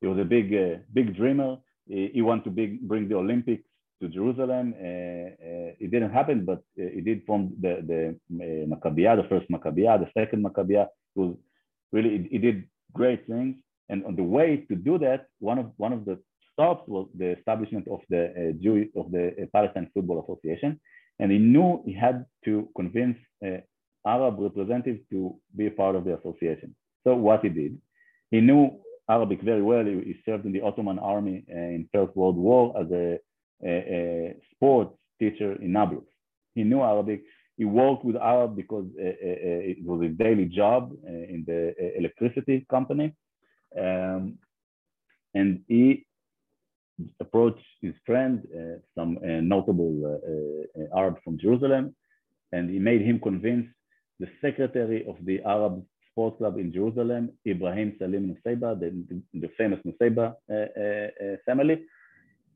[0.00, 1.56] He was a big uh, big dreamer.
[1.86, 3.64] He, he wanted to big, bring the Olympics
[4.00, 4.74] to Jerusalem.
[4.80, 9.50] Uh, uh, it didn't happen, but uh, it did form the the Maccabiah, the first
[9.50, 10.86] Maccabiah, the second Maccabiah.
[11.16, 11.36] It was
[11.92, 13.56] really it, did great things.
[13.88, 16.18] And on the way to do that, one of one of the
[16.58, 20.80] stops was the establishment of the uh, Jewish of the uh, Palestine Football Association,
[21.20, 23.58] and he knew he had to convince uh,
[24.04, 26.74] Arab representatives to be a part of the association.
[27.04, 27.78] So what he did,
[28.32, 29.84] he knew Arabic very well.
[29.84, 33.18] He, he served in the Ottoman army in First World War as a
[33.64, 36.04] a, a sports teacher in Nablus.
[36.54, 37.22] He knew Arabic.
[37.56, 41.74] He worked with Arab because uh, uh, uh, it was a daily job in the
[41.96, 43.14] electricity company.
[43.76, 44.38] Um,
[45.34, 46.06] and he
[47.20, 51.94] approached his friend, uh, some uh, notable uh, Arab from Jerusalem,
[52.52, 53.66] and he made him convince
[54.20, 59.78] the secretary of the Arab Sports Club in Jerusalem, Ibrahim Salim Nusseibeh, the, the famous
[59.86, 60.34] Nusseibeh
[61.46, 61.84] family,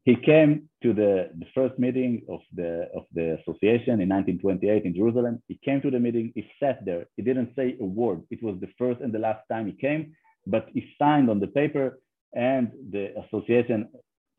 [0.04, 4.94] he came to the, the first meeting of the, of the association in 1928 in
[4.94, 5.40] Jerusalem.
[5.46, 8.22] He came to the meeting, he sat there, he didn't say a word.
[8.30, 10.12] It was the first and the last time he came,
[10.46, 12.00] but he signed on the paper
[12.34, 13.88] and the association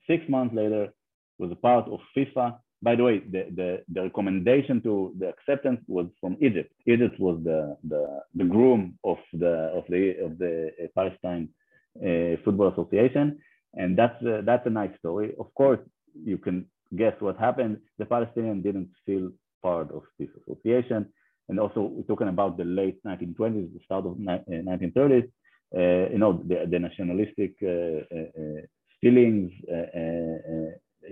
[0.08, 0.94] six months later
[1.40, 2.58] was a part of FIFA.
[2.82, 6.72] By the way, the, the, the recommendation to the acceptance was from Egypt.
[6.86, 11.50] Egypt was the, the, the groom of the, of the, of the Palestine
[11.98, 13.40] uh, Football Association
[13.76, 15.34] and that's a, that's a nice story.
[15.40, 15.80] Of course,
[16.24, 17.78] you can guess what happened.
[17.98, 19.32] The Palestinians didn't feel
[19.62, 21.08] part of this association,
[21.50, 25.24] and also we're talking about the late 1920s, the start of 1930s.
[25.24, 28.62] Uh, uh, you know, the, the nationalistic uh, uh, uh
[29.04, 29.90] feelings uh,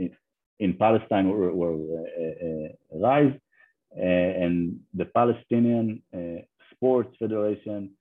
[0.02, 0.12] in,
[0.60, 1.76] in, Palestine were, were
[3.08, 3.36] rise,
[3.96, 6.02] and the Palestinian
[6.74, 7.92] Sports Federation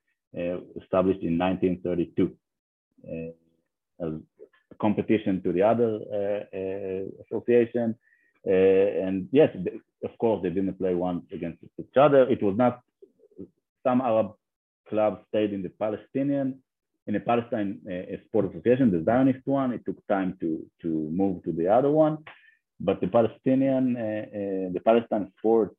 [0.80, 2.36] established in 1932
[4.03, 4.12] as
[4.80, 7.95] competition to the other uh, uh, association.
[8.47, 9.51] Uh, and yes,
[10.03, 12.22] of course, they didn't play one against each other.
[12.28, 12.80] It was not,
[13.84, 14.32] some Arab
[14.88, 16.59] clubs stayed in the Palestinian,
[17.07, 19.72] in the Palestine uh, Sport Association, the Zionist one.
[19.72, 22.18] It took time to, to move to the other one.
[22.78, 25.74] But the Palestinian, uh, uh, the Palestine Sport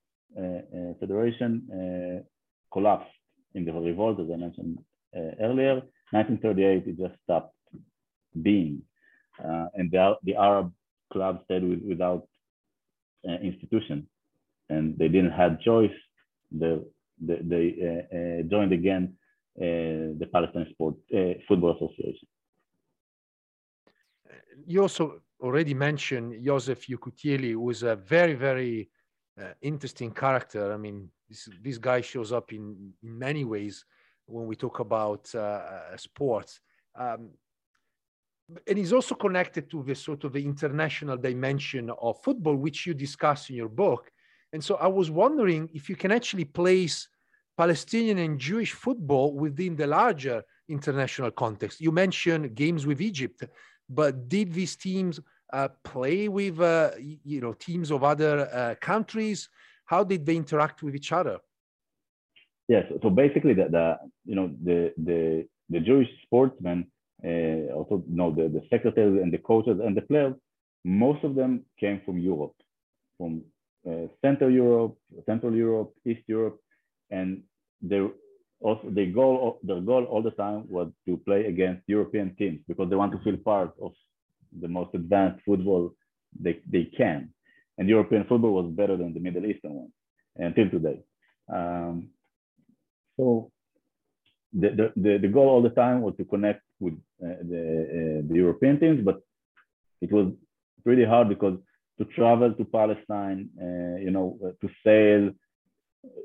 [0.99, 2.23] Federation
[2.71, 3.11] collapsed
[3.53, 4.77] in the revolt, as I mentioned
[5.41, 5.81] earlier.
[6.11, 7.55] 1938, it just stopped
[8.41, 8.81] being.
[9.43, 10.71] Uh, and the, the Arab
[11.11, 12.27] club stayed with, without
[13.27, 14.07] uh, institution,
[14.69, 15.91] and they didn't have choice.
[16.51, 16.79] They,
[17.19, 17.65] they, they
[18.13, 19.15] uh, joined again
[19.55, 20.95] the Palestine Sport
[21.47, 22.27] Football Association.
[24.65, 28.89] You also already mentioned Joseph Yekutieli, who is a very, very
[29.41, 30.71] uh, interesting character.
[30.71, 33.85] I mean, this, this guy shows up in, in many ways
[34.25, 36.61] when we talk about uh, sports.
[36.95, 37.31] Um,
[38.67, 42.93] and he's also connected to the sort of the international dimension of football, which you
[42.93, 44.11] discuss in your book.
[44.53, 47.07] And so I was wondering if you can actually place
[47.57, 51.81] Palestinian and Jewish football within the larger international context.
[51.81, 53.43] You mentioned games with Egypt,
[53.89, 55.19] but did these teams
[55.53, 59.49] uh, play with uh, you know teams of other uh, countries?
[59.85, 61.37] How did they interact with each other?
[62.67, 66.87] Yes, so basically, the, the you know the the the Jewish sportsmen
[67.23, 70.33] uh, also you know the, the secretaries and the coaches and the players,
[70.85, 72.55] most of them came from Europe,
[73.17, 73.43] from
[73.87, 74.95] uh, Central Europe,
[75.25, 76.59] Central Europe, East Europe,
[77.11, 77.43] and
[77.81, 78.01] they
[78.59, 82.89] also their goal their goal all the time was to play against European teams because
[82.89, 83.91] they want to feel part of
[84.59, 85.93] the most advanced football
[86.39, 87.29] they, they can.
[87.77, 89.91] And European football was better than the Middle Eastern one
[90.35, 90.99] until today.
[91.51, 92.09] Um,
[93.17, 93.51] so
[94.53, 96.93] the, the, the goal all the time was to connect with
[97.23, 99.21] uh, the, uh, the European teams, but
[100.01, 100.33] it was
[100.83, 101.57] pretty hard because
[101.97, 105.31] to travel to Palestine, uh, you know, to sail,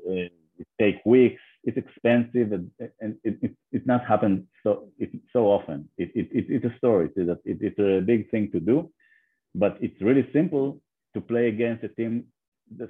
[0.07, 0.33] it
[0.79, 1.41] take weeks.
[1.63, 2.71] It's expensive, and,
[3.01, 5.89] and it, it, it not happen so it, so often.
[5.97, 7.09] It, it, it, it's a story.
[7.15, 8.89] It's a, it, it's a big thing to do,
[9.53, 10.79] but it's really simple
[11.13, 12.25] to play against a team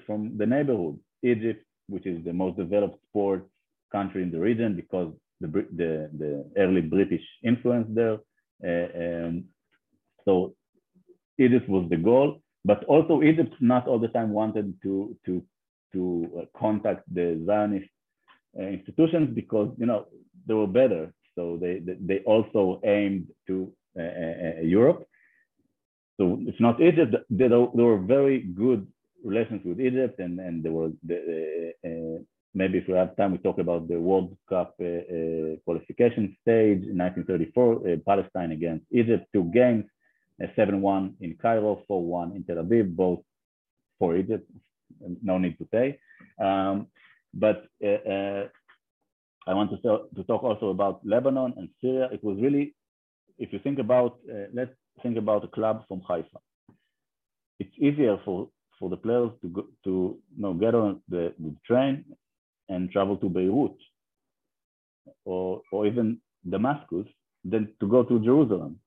[0.06, 3.50] from the neighborhood, Egypt, which is the most developed sports
[3.92, 8.18] country in the region because the, the, the early British influence there.
[8.64, 9.46] Uh, um,
[10.26, 10.56] so
[11.38, 15.44] Egypt was the goal, but also Egypt not all the time wanted to, to,
[15.94, 17.90] to uh, contact the Zionist
[18.60, 20.06] uh, institutions because, you know,
[20.46, 21.14] they were better.
[21.36, 25.08] So they, they also aimed to uh, Europe.
[26.20, 28.88] So it's not Egypt, there, there were very good
[29.24, 31.74] relations with Egypt and, and there were the,
[32.58, 36.82] maybe if we have time, we talk about the World Cup uh, uh, qualification stage
[36.92, 39.86] in 1934, uh, Palestine against Egypt, two games,
[40.58, 43.20] 7-1 in Cairo, 4-1 in Tel Aviv, both
[44.00, 44.50] for Egypt,
[45.22, 46.00] no need to pay.
[46.44, 46.88] Um,
[47.34, 49.78] but I want to,
[50.16, 52.10] to talk also about Lebanon and Syria.
[52.12, 52.76] It was really,
[53.38, 54.18] if you think about,
[54.54, 54.72] let's
[55.02, 56.40] think about a club from Haifa.
[57.60, 61.56] It's easier for for the players to go, to you know, get on the, the
[61.66, 62.06] train
[62.70, 63.76] and travel to Beirut
[65.26, 66.20] or, or even
[66.50, 67.08] Damascus
[67.44, 68.80] than to go to Jerusalem.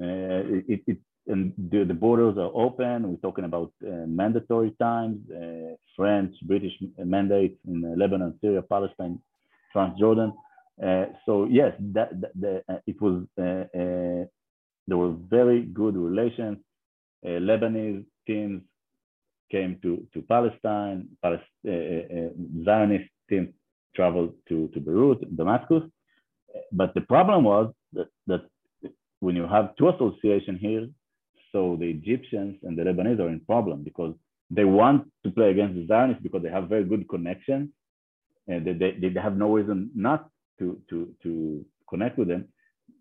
[0.00, 0.98] Uh, it, it,
[1.30, 3.08] and the, the, borders are open.
[3.08, 9.18] We're talking about uh, mandatory times, uh, French, British mandates in uh, Lebanon, Syria, Palestine,
[9.74, 10.32] Transjordan.
[10.82, 13.24] Uh, so yes, that, that, that uh, it was
[14.90, 16.58] there were very good relations.
[17.24, 18.62] Uh, Lebanese teams
[19.50, 22.30] came to, to Palestine, Palest, uh, uh,
[22.64, 23.50] Zionist teams
[23.94, 25.82] traveled to, to Beirut, Damascus.
[26.72, 28.42] But the problem was that, that
[29.20, 30.88] when you have two associations here,
[31.52, 34.14] so the Egyptians and the Lebanese are in problem because
[34.50, 37.70] they want to play against the Zionists because they have very good connections
[38.48, 40.28] and they, they, they have no reason not
[40.58, 42.48] to, to, to connect with them.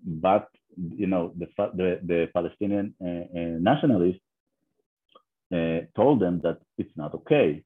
[0.06, 0.48] But,
[0.78, 4.22] you know, the, the, the Palestinian uh, uh, nationalists
[5.54, 7.64] uh, told them that it's not okay.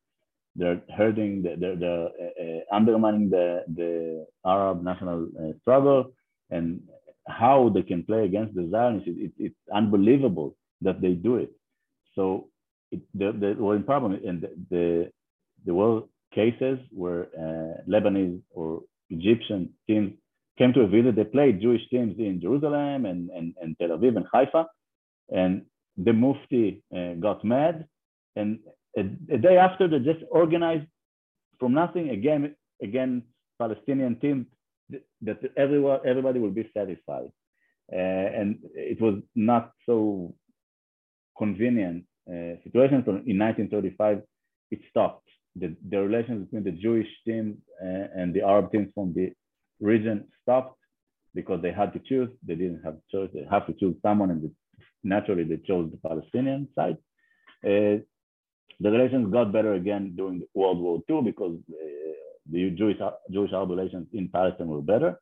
[0.55, 6.13] They're hurting, they're, they're uh, undermining the, the Arab national uh, struggle
[6.51, 6.81] and
[7.27, 9.09] how they can play against the Zionists.
[9.09, 11.51] It, it, it's unbelievable that they do it.
[12.15, 12.49] So
[12.91, 15.11] it, the, the well, problem, and the, the,
[15.65, 16.01] there were
[16.33, 20.13] cases where uh, Lebanese or Egyptian teams
[20.57, 21.15] came to a visit.
[21.15, 24.67] They played Jewish teams in Jerusalem and, and, and Tel Aviv and Haifa.
[25.29, 25.65] And
[25.97, 27.87] the Mufti uh, got mad.
[28.35, 28.59] And
[28.97, 30.87] a, a, day after, they just organized
[31.59, 33.23] from nothing again again
[33.59, 34.45] Palestinian teams
[35.21, 37.31] that everyone, everybody will be satisfied.
[37.91, 40.33] Uh, and it was not so
[41.37, 43.03] convenient uh, situation.
[43.05, 44.21] So in 1935,
[44.71, 45.27] it stopped.
[45.55, 49.31] The, the relations between the Jewish team uh, and the Arab teams from the
[49.79, 50.79] region stopped
[51.35, 52.29] because they had to choose.
[52.45, 53.29] They didn't have choice.
[53.33, 54.51] They have to choose someone, and
[55.03, 56.97] naturally they chose the Palestinian side.
[57.65, 58.01] Uh,
[58.79, 62.13] the relations got better again during World War II because uh,
[62.49, 62.97] the Jewish
[63.31, 65.19] Jewish Arab relations in Palestine were better.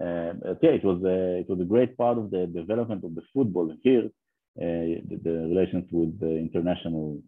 [0.00, 0.32] Uh,
[0.62, 3.72] yeah, it was a, it was a great part of the development of the football
[3.82, 4.08] here, uh,
[4.56, 7.20] the, the, relations with the international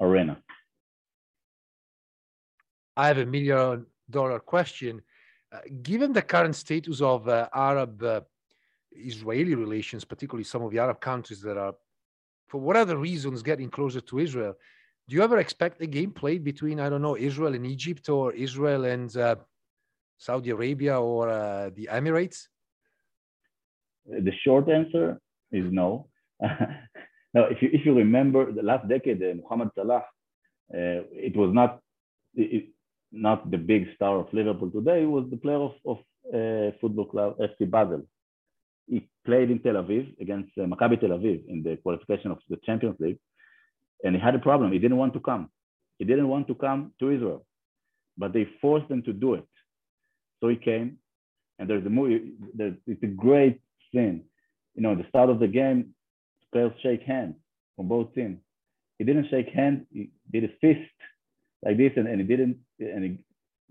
[0.00, 0.42] arena.
[2.96, 5.02] I have a million dollar question.
[5.52, 8.20] Uh, given the current status of uh, Arab uh,
[8.92, 11.74] Israeli relations, particularly some of the Arab countries that are,
[12.48, 14.54] for whatever reasons, getting closer to Israel,
[15.08, 18.32] do you ever expect a game played between I don't know Israel and Egypt or
[18.32, 19.36] Israel and uh,
[20.16, 22.46] Saudi Arabia or uh, the Emirates?
[24.06, 25.20] The short answer
[25.50, 26.08] is no.
[27.34, 30.02] now, if you if you remember the last decade, uh, Mohamed Salah,
[30.74, 31.80] uh, it was not
[32.34, 32.68] it,
[33.12, 35.00] not the big star of Liverpool today.
[35.00, 35.98] He was the player of, of
[36.34, 38.02] uh, football club FC Basel.
[38.88, 42.58] He played in Tel Aviv against uh, Maccabi Tel Aviv in the qualification of the
[42.66, 43.18] Champions League
[44.02, 44.72] and he had a problem.
[44.72, 45.50] He didn't want to come.
[45.98, 47.46] He didn't want to come to Israel,
[48.18, 49.46] but they forced him to do it.
[50.40, 50.98] So he came,
[51.58, 52.32] and there's a movie.
[52.54, 53.60] There's, it's a great
[53.92, 54.24] scene.
[54.74, 55.94] You know, the start of the game,
[56.52, 57.34] players shake hands
[57.76, 58.38] from both teams.
[58.98, 59.86] He didn't shake hands.
[59.92, 60.90] He did a fist
[61.64, 63.24] like this, and, and he didn't, and he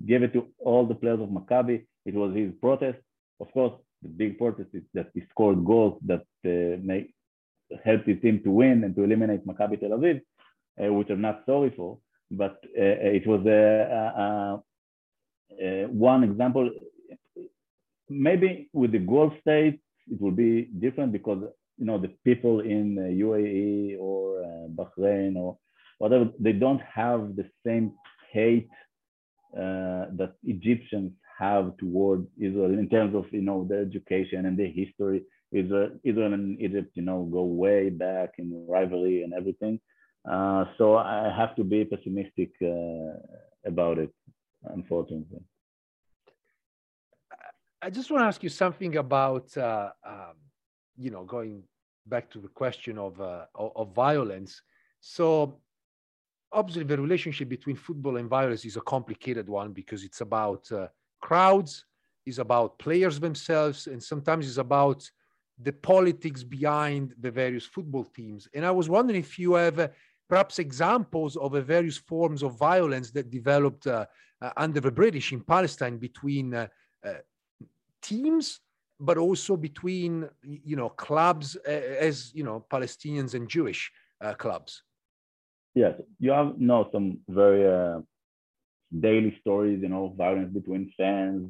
[0.05, 1.85] gave it to all the players of Maccabi.
[2.05, 2.97] It was his protest.
[3.39, 7.13] Of course, the big protest is that he scored goals that uh, make
[7.85, 10.21] helped his team to win and to eliminate Maccabi Tel Aviv,
[10.83, 11.99] uh, which I'm not sorry for.
[12.29, 14.61] But uh, it was a,
[15.61, 16.69] a, a, one example.
[18.09, 21.43] Maybe with the goal states, it will be different because
[21.81, 22.85] you know the people in
[23.25, 25.57] UAE or uh, Bahrain or
[25.97, 27.85] whatever they don't have the same
[28.31, 28.69] hate
[29.63, 34.73] uh, that Egyptians have toward Israel in terms of you know their education and their
[34.81, 35.19] history
[35.51, 39.79] Israel, Israel and Egypt, you know, go way back in rivalry and everything.
[40.29, 43.17] Uh, so I have to be pessimistic uh,
[43.65, 44.11] about it,
[44.65, 45.41] unfortunately.
[47.81, 50.35] I just want to ask you something about, uh, um,
[50.97, 51.63] you know, going
[52.05, 54.61] back to the question of, uh, of violence.
[54.99, 55.59] So
[56.51, 60.87] obviously the relationship between football and violence is a complicated one because it's about uh,
[61.21, 61.85] crowds,
[62.25, 65.09] is about players themselves, and sometimes it's about
[65.61, 68.47] the politics behind the various football teams.
[68.53, 69.89] And I was wondering if you have uh,
[70.27, 74.05] perhaps examples of the various forms of violence that developed uh,
[74.41, 76.67] uh, under the British in Palestine between uh,
[77.05, 77.13] uh,
[78.01, 78.59] teams,
[79.01, 81.71] but also between you know clubs uh,
[82.07, 83.91] as you know Palestinians and Jewish
[84.37, 84.83] clubs.
[85.73, 87.65] Yes, you have you know some very
[88.99, 91.49] daily stories, you know, violence between fans,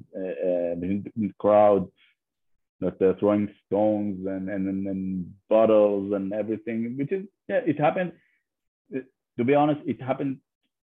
[0.79, 1.89] between the crowd
[2.81, 7.79] that they're throwing stones and, and, and, and bottles and everything, which is, yeah, it
[7.79, 8.11] happened.
[9.37, 10.37] To be honest, it happened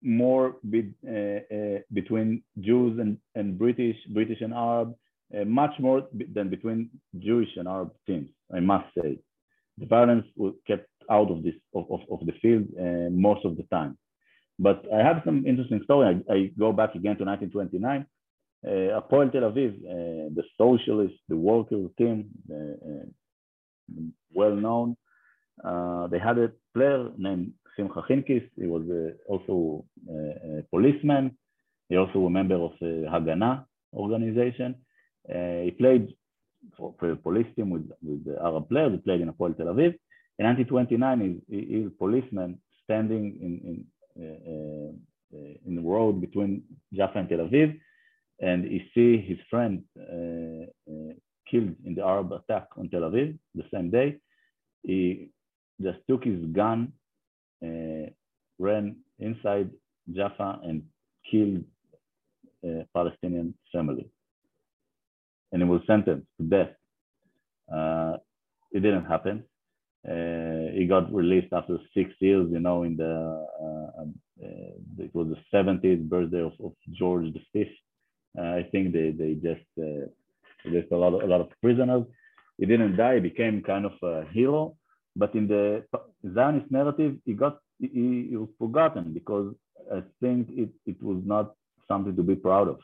[0.01, 4.95] more be, uh, uh, between Jews and, and British, British and Arab,
[5.35, 9.19] uh, much more than between Jewish and Arab teams, I must say.
[9.77, 13.57] The violence was kept out of this of, of, of the field uh, most of
[13.57, 13.97] the time.
[14.57, 16.05] But I have some interesting story.
[16.29, 18.05] I, I go back again to 1929
[18.65, 23.05] uh, Hapoel Tel Aviv, uh, the socialist, the worker team, uh,
[24.33, 24.97] well known.
[25.63, 28.47] Uh, they had a player named Simcha Khinkis.
[28.55, 31.37] He was uh, also a, policeman.
[31.87, 34.75] He also a member of the Hagana organization.
[35.27, 36.13] Uh, he played
[36.77, 38.91] for, for, police team with, with the Arab players.
[38.91, 39.95] He played in Hapoel Tel Aviv.
[40.39, 43.85] In 1929, he's, he's a policeman standing in, in,
[44.23, 46.63] uh, uh, in the road between
[46.93, 47.79] Jaffa and Tel Aviv,
[48.41, 49.83] and he see his friend
[51.49, 54.17] killed in the Arab attack on Tel Aviv the same day.
[54.83, 55.29] He
[55.81, 56.93] just took his gun,
[57.63, 58.09] uh,
[58.59, 59.69] ran inside
[60.13, 60.83] Jaffa and
[61.29, 61.63] killed
[62.63, 64.09] a Palestinian family.
[65.51, 66.69] And he was sentenced to death.
[67.73, 68.17] Uh,
[68.71, 69.43] it didn't happen.
[70.07, 75.13] Uh, he got released after six years, you know, in the, uh, um, uh, it
[75.13, 77.69] was the 70th birthday of, of George V.
[78.37, 79.65] Uh, I think they, they just,
[80.71, 82.05] just a lot, of, a lot of prisoners.
[82.57, 84.77] He didn't die, he became kind of a hero
[85.15, 85.83] but in the
[86.33, 89.53] Zionist narrative, he got he, he was forgotten because
[89.93, 91.53] I think it, it was not
[91.87, 92.79] something to be proud of.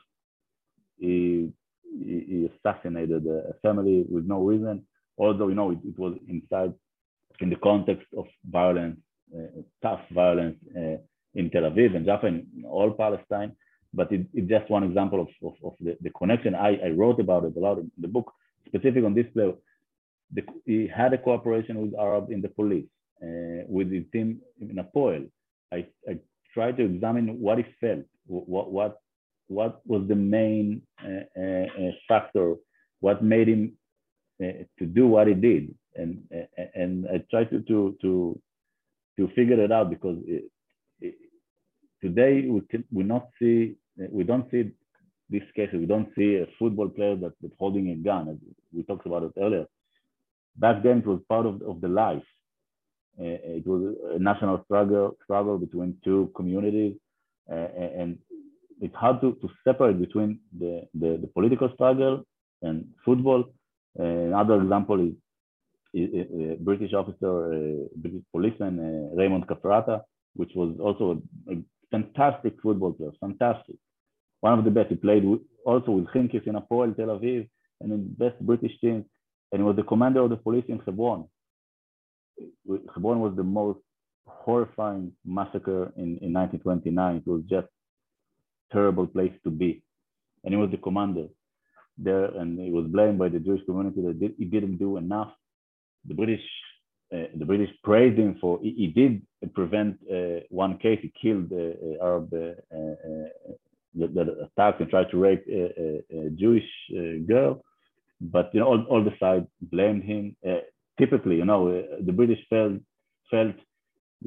[0.99, 1.49] He,
[1.97, 4.85] he, assassinated a family with no reason,
[5.17, 6.73] although you know it, it was inside
[7.39, 8.99] in the context of violence,
[9.35, 10.97] uh, tough violence uh,
[11.33, 13.51] in Tel Aviv and Jaffa and all Palestine.
[13.93, 16.53] But it, it's just one example of, of, of the, the, connection.
[16.53, 18.31] I, I wrote about it a lot in the book,
[18.67, 19.53] specific on this play
[20.31, 22.87] the, he had a cooperation with Arab in the police,
[23.21, 25.29] uh, with his team in Hapoel.
[25.71, 26.19] I, I
[26.53, 28.97] tried to examine what he felt, what, what,
[29.47, 32.55] what was the main uh, uh, uh factor,
[32.99, 33.73] what made him
[34.39, 35.73] to do what he did.
[35.95, 36.23] And,
[36.75, 38.41] and I tried to, to, to,
[39.17, 40.51] to figure it out because it,
[40.99, 41.15] it,
[42.01, 43.75] today we, can, we not see,
[44.11, 44.71] we don't see
[45.29, 48.37] this case, we don't see a football player that, that's holding a gun.
[48.73, 49.67] We talked about it earlier
[50.57, 52.23] back then it was part of, of the life.
[53.19, 56.95] Uh, it was a national struggle struggle between two communities,
[57.49, 58.17] uh, and
[58.81, 62.23] it's hard to, to separate between the, the, the political struggle
[62.61, 63.45] and football.
[63.99, 65.13] Uh, another example is,
[65.97, 70.01] a uh, British officer, uh, British policeman uh, Raymond Cafferata,
[70.33, 71.55] which was also a,
[71.91, 73.75] fantastic football player, fantastic.
[74.41, 74.89] One of the best.
[74.89, 75.23] He played
[75.65, 77.47] also with Khinkis in Hapoel Tel Aviv
[77.79, 79.05] and in the best British team,
[79.51, 81.25] and he was the commander of the police in Hebron.
[82.67, 83.79] Hebron was the most
[84.27, 87.17] horrifying massacre in, in 1929.
[87.17, 87.67] It was just
[88.71, 89.81] terrible place to be.
[90.43, 91.27] And he was the commander
[91.97, 95.31] there, and he was blamed by the Jewish community that did, he didn't do enough.
[96.07, 96.43] The British,
[97.13, 99.21] uh, the British praised him for he, he did
[99.53, 100.99] prevent uh, one case.
[101.01, 103.27] He killed uh, Arab uh, uh,
[103.95, 107.63] that, that, attacked and tried to rape a, a, a Jewish uh, girl
[108.21, 110.35] but you know all, all the sides blamed him.
[110.47, 110.59] Uh,
[110.97, 112.73] typically, you know, uh, the British felt
[113.29, 113.55] felt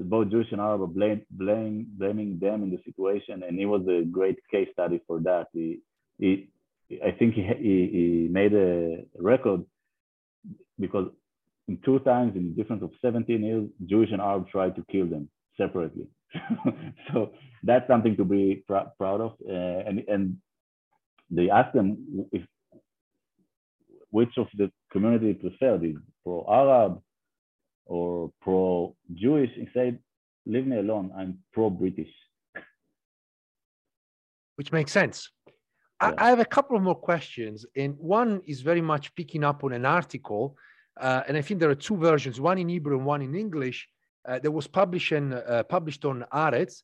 [0.05, 4.05] both Jewish and Arab blame, blame, blaming them in the situation, and he was a
[4.05, 5.49] great case study for that.
[5.53, 5.81] He,
[6.19, 6.49] he
[7.05, 9.65] I think he, he, he made a record
[10.81, 11.09] because
[11.67, 15.07] in two times in the difference of 17 years, Jewish and Arab tried to kill
[15.07, 16.07] them separately.
[17.13, 17.33] so
[17.63, 19.33] that's something to be pr- proud of.
[19.47, 19.53] Uh,
[19.87, 20.37] and, and
[21.31, 22.43] they asked them if
[24.11, 25.95] which of the community preferred
[26.25, 27.03] pro-Arab
[27.89, 29.51] or pro-Jewish.
[29.55, 29.99] He said,
[30.47, 32.13] leave me alone, I'm pro-British.
[34.57, 35.31] Which makes sense.
[36.01, 36.13] Yeah.
[36.17, 39.73] I, have a couple of more questions, and one is very much picking up on
[39.73, 40.57] an article,
[41.01, 43.89] uh, and I think there are two versions, one in Hebrew and one in English,
[44.29, 46.83] uh, that was published, in, uh, published on Haaretz,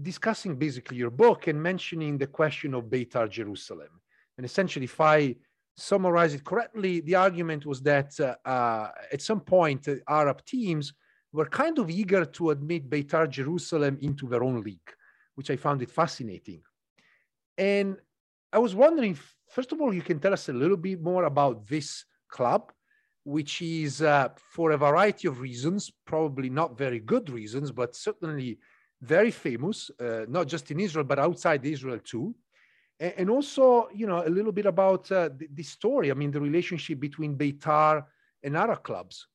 [0.00, 4.00] discussing basically your book and mentioning the question of Beitar Jerusalem.
[4.38, 5.36] And essentially, if I
[5.76, 10.92] summarize it correctly, the argument was that uh, uh, at some point, uh, Arab teams
[11.32, 14.90] were kind of eager to admit Beitar Jerusalem into their own league,
[15.34, 16.62] which I found it fascinating.
[17.58, 17.96] And
[18.52, 19.18] I was wondering,
[19.50, 22.72] first of all, you can tell us a little bit more about this club,
[23.24, 28.58] which is uh, for a variety of reasons, probably not very good reasons, but certainly
[29.02, 32.34] very famous, uh, not just in Israel, but outside Israel too
[33.00, 36.40] and also you know a little bit about uh, the, the, story i mean the
[36.40, 38.04] relationship between beitar
[38.42, 39.26] and other clubs.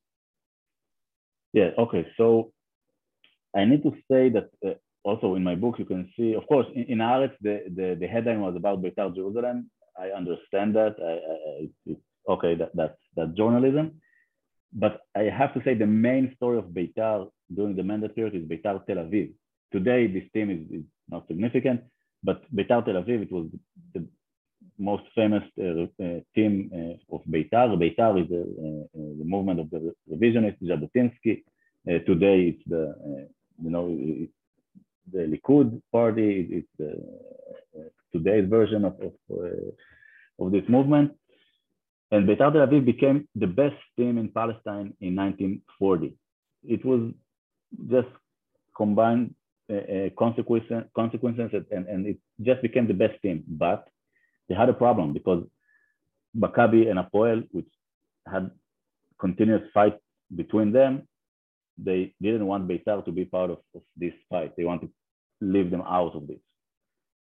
[1.52, 2.52] Yeah okay so
[3.54, 6.66] i need to say that uh, also in my book you can see of course
[6.74, 9.70] in, in the, the, the headline was about beitar jerusalem.
[9.98, 11.14] I understand that I,
[11.90, 11.96] I,
[12.34, 14.00] okay that, that's that journalism.
[14.72, 18.44] But i have to say the main story of beitar during the mandate period is
[18.44, 19.32] beitar tel aviv.
[19.72, 21.80] Today this team is, is not significant
[22.22, 23.46] but Beitar Tel Aviv, it was
[23.94, 24.06] the
[24.78, 27.76] most famous uh, uh, team uh, of Beitar.
[27.76, 31.42] Beitar is the, movement of the revisionist Jabotinsky.
[32.06, 32.84] today, it's the
[33.62, 33.86] you know
[35.12, 36.48] the Likud party.
[36.50, 36.92] It's the
[38.12, 39.14] today's version of of,
[40.40, 41.12] of this movement.
[42.10, 46.14] And Beitar Tel Aviv became the best team in Palestine in 1940.
[46.64, 47.12] It was
[47.88, 48.08] just
[48.76, 49.39] combined uh, uh,
[49.70, 53.44] Uh, uh, consequences, consequences and, and it just became the best team.
[53.46, 53.86] But
[54.48, 55.44] they had a problem because
[56.36, 57.68] Maccabi and Apoel, which
[58.26, 58.50] had
[59.20, 59.96] continuous fight
[60.34, 61.06] between them,
[61.78, 64.56] they didn't want Beitar to be part of, of this fight.
[64.56, 64.92] They wanted to
[65.40, 66.40] leave them out of this.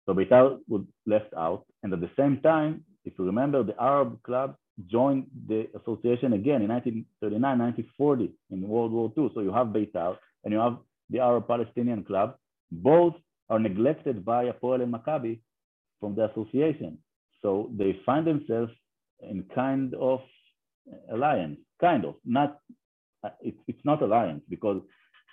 [0.04, 1.64] So Beitar was left out.
[1.82, 6.60] And at the same time, if you remember, the Arab club joined the association again
[6.60, 9.30] in 1939, 1940 in World War II.
[9.34, 10.76] So you have Beitar and you have
[11.10, 12.36] the Arab Palestinian club.
[12.70, 13.14] Both
[13.50, 15.40] are neglected by Apoel and Maccabi
[16.00, 16.98] from the association.
[17.42, 18.72] So they find themselves
[19.20, 20.20] in kind of
[21.12, 22.58] alliance, kind of, not,
[23.40, 24.80] it's, it's not alliance because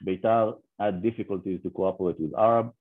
[0.06, 2.74] Beitar had difficulties to cooperate with Arab.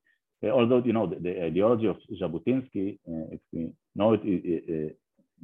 [0.43, 4.93] Uh, although, you know, the, the, ideology of Jabotinsky, uh, if we know it, uh,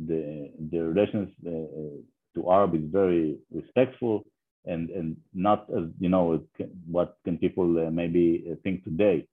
[0.07, 2.01] the, the relations uh, uh,
[2.35, 4.25] to Arab is very respectful
[4.67, 6.43] and, and not as, you know,
[6.91, 9.27] what can people uh, maybe think today.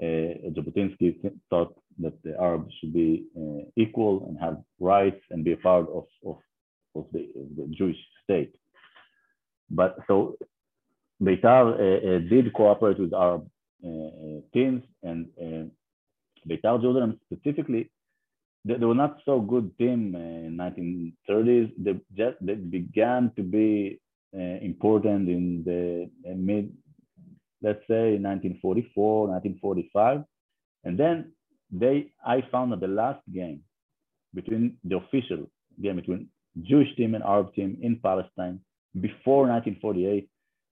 [0.00, 1.16] Jabotinsky
[1.50, 5.86] thought that the Arabs should be uh, equal and have rights and be a part
[5.90, 6.36] of, of,
[6.94, 8.54] of, the, the Jewish state.
[9.70, 10.36] But so
[11.22, 13.48] Beitar uh, uh, did cooperate with Arab
[14.52, 15.26] teams and
[16.48, 17.90] Beitar Jerusalem specifically,
[18.64, 21.72] they, they, were not so good team in 1930s.
[21.78, 24.00] They just they began to be
[24.32, 26.72] important in the mid,
[27.62, 30.24] let's say 1944, 1945.
[30.84, 31.32] And then
[31.70, 33.62] they I found that the last game
[34.34, 35.50] between the official
[35.80, 36.28] game between
[36.62, 38.60] Jewish team and Arab team in Palestine
[39.00, 40.28] before 1948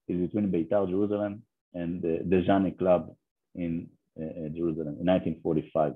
[0.07, 1.43] is between Beitar Jerusalem
[1.73, 3.15] and the Dejani club
[3.55, 3.87] in
[4.19, 5.93] uh, Jerusalem in 1945.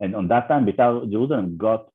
[0.00, 1.88] And on that time, Beitar Jerusalem got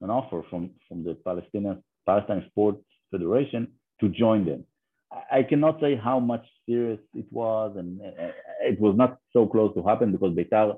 [0.00, 3.68] an offer from, from the Palestinian Palestine Sports Federation
[4.00, 4.64] to join them.
[5.32, 8.32] I cannot say how much serious it was, and uh,
[8.62, 10.76] it was not so close to happen because Beitar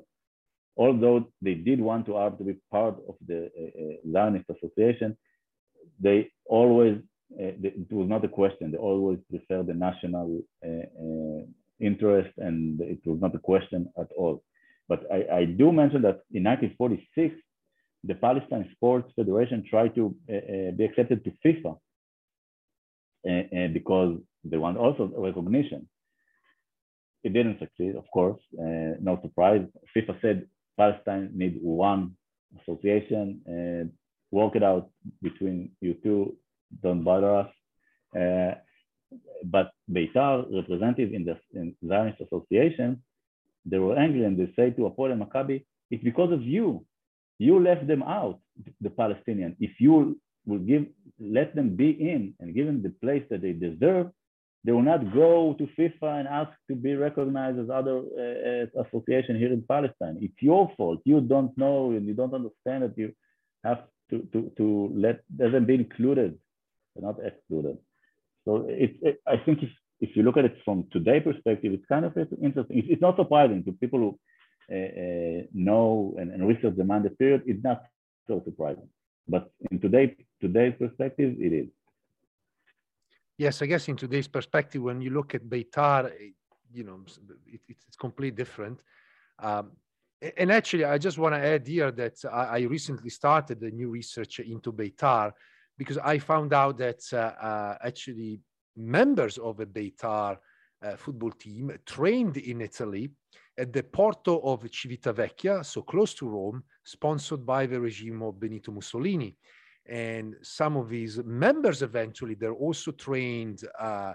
[0.77, 5.17] although they did want to Arab to be part of the uh, uh, Zionist Association,
[5.99, 6.97] they always,
[7.39, 11.41] uh, it was not a question, they always preferred the national uh, uh,
[11.79, 14.43] interest and it was not a question at all.
[14.87, 17.35] But I, I, do mention that in 1946,
[18.03, 21.77] the Palestine Sports Federation tried to uh, be accepted to FIFA
[23.23, 25.87] because they want also recognition.
[27.23, 29.65] It didn't succeed, of course, no surprise.
[29.95, 30.47] FIFA said
[30.77, 32.15] Palestine need one
[32.59, 33.91] association and
[34.31, 34.89] work it out
[35.21, 36.35] between you two.
[36.81, 37.49] Don't bother us.
[38.17, 38.55] Uh,
[39.45, 43.03] but Beitar, representative in the in Zionist Association,
[43.65, 46.85] they were angry and they say to Apoel and Maccabi, it's because of you.
[47.37, 48.39] You left them out,
[48.79, 49.55] the Palestinian.
[49.59, 50.85] If you will give,
[51.19, 54.07] let them be in and give them the place that they deserve,
[54.63, 59.35] they will not go to FIFA and ask to be recognized as other uh, association
[59.37, 60.17] here in Palestine.
[60.21, 60.99] It's your fault.
[61.03, 63.13] You don't know and you don't understand that you
[63.63, 66.37] have to, to, to let them be included,
[66.95, 67.77] not excluded.
[68.45, 69.69] So it, it, I think if,
[69.99, 72.77] if you look at it from today perspective, it's kind of interesting.
[72.77, 74.19] It's, it's not surprising to people who
[74.71, 77.43] uh, uh, know and, and research the mandate period.
[77.47, 77.81] It's not
[78.27, 78.89] so surprising.
[79.27, 81.67] But in today, today's perspective, it is
[83.41, 86.31] yes, I guess in today's perspective, when you look at Beitar, eh,
[86.71, 86.99] you know,
[87.47, 88.83] it, it's completely different.
[89.39, 89.71] Um,
[90.37, 93.89] and actually, I just want to add here that I, I, recently started a new
[93.89, 95.31] research into Beitar
[95.79, 98.39] because I found out that uh, uh, actually
[98.77, 100.37] members of a Beitar
[100.83, 103.09] uh, football team trained in Italy
[103.57, 108.71] at the Porto of Civitavecchia, so close to Rome, sponsored by the regime of Benito
[108.71, 109.35] Mussolini
[109.87, 114.13] and some of these members eventually they're also trained uh,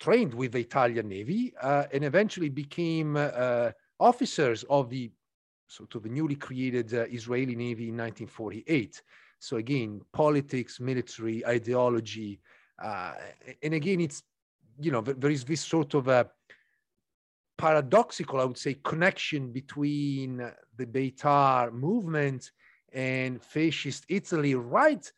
[0.00, 5.10] trained with the Italian Navy uh, and eventually became uh, officers of the
[5.68, 9.02] sort of the newly created uh, Israeli Navy in 1948.
[9.38, 12.40] So again, politics, military ideology,
[12.82, 13.12] uh,
[13.62, 14.22] and again, it's
[14.80, 16.28] you know there is this sort of a
[17.56, 20.38] paradoxical, I would say, connection between
[20.76, 22.50] the Beitar movement
[22.92, 25.10] and fascist Italy right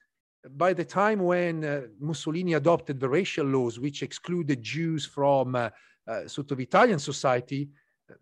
[0.50, 5.70] by the time when uh, Mussolini adopted the racial laws, which excluded Jews from uh,
[6.06, 7.68] uh, sort of Italian society,
[8.10, 8.14] uh,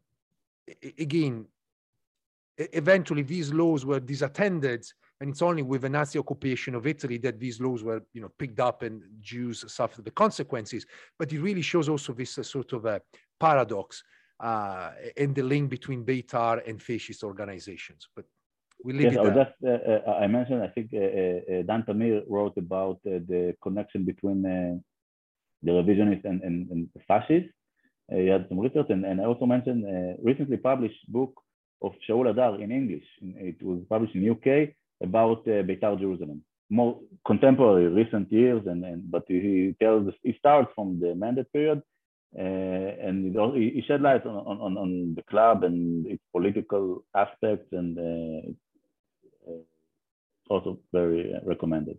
[0.99, 1.47] again,
[2.59, 4.87] eventually these laws were disattended
[5.21, 8.31] and it's only with the Nazi occupation of Italy that these laws were, you know,
[8.39, 10.87] picked up and Jews suffered the consequences.
[11.19, 13.03] But it really shows also this uh, sort of a
[13.39, 14.03] paradox
[14.41, 18.09] uh, in the link between Beitar and fascist organizations.
[18.17, 18.25] But
[18.85, 19.45] we leave yes, it there.
[19.45, 24.05] Just, uh, uh, I mentioned, I think uh, uh, Dan Tamir wrote about the connection
[24.05, 24.43] between
[25.63, 27.53] the revisionists and, and, and fascists.
[28.11, 29.85] he had some research, and, and I also mentioned
[30.23, 31.33] recently published book
[31.83, 33.05] of Shaul Adar in English.
[33.21, 39.11] It was published in UK about uh, Beitar Jerusalem, more contemporary, recent years, and, and
[39.11, 41.83] but he tells he starts from the mandate period,
[42.39, 47.69] uh, and he, he shed light on, on, on the club and its political aspects,
[47.73, 48.53] and uh
[50.51, 51.97] also very recommended.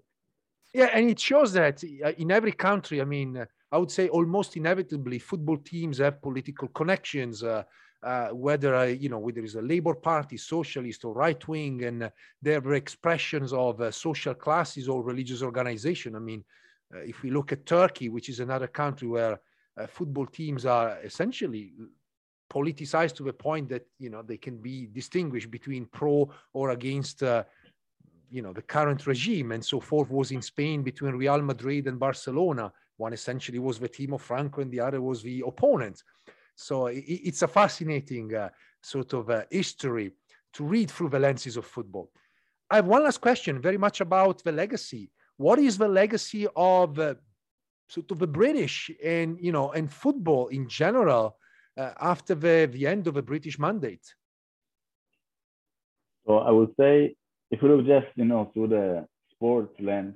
[0.73, 4.57] Yeah, and it shows that uh, in every country, I mean, I would say almost
[4.57, 7.43] inevitably, football teams have political connections.
[7.43, 7.63] Uh,
[8.03, 12.03] uh, whether uh, you know whether it's a Labour Party, socialist or right wing, and
[12.03, 12.09] uh,
[12.45, 16.15] are expressions of uh, social classes or religious organization.
[16.15, 16.43] I mean,
[16.93, 19.39] uh, if we look at Turkey, which is another country where
[19.79, 21.73] uh, football teams are essentially
[22.51, 27.21] politicized to the point that you know they can be distinguished between pro or against
[28.31, 31.99] you know the current regime and so forth was in Spain between Real Madrid and
[31.99, 32.71] Barcelona.
[32.97, 36.01] One essentially was the team of Franco and the other was the opponent.
[36.55, 38.49] So it's a fascinating uh,
[38.81, 40.11] sort of uh, history
[40.53, 42.11] to read through the lenses of football.
[42.69, 45.11] I have one last question, very much about the legacy.
[45.37, 47.15] What is the legacy of uh,
[47.89, 51.37] sort of the British and you know and football in general
[51.77, 54.07] uh, after the, the end of the British mandate?
[56.25, 57.15] So I would say,
[57.51, 60.15] if we look just you know through the sports lens,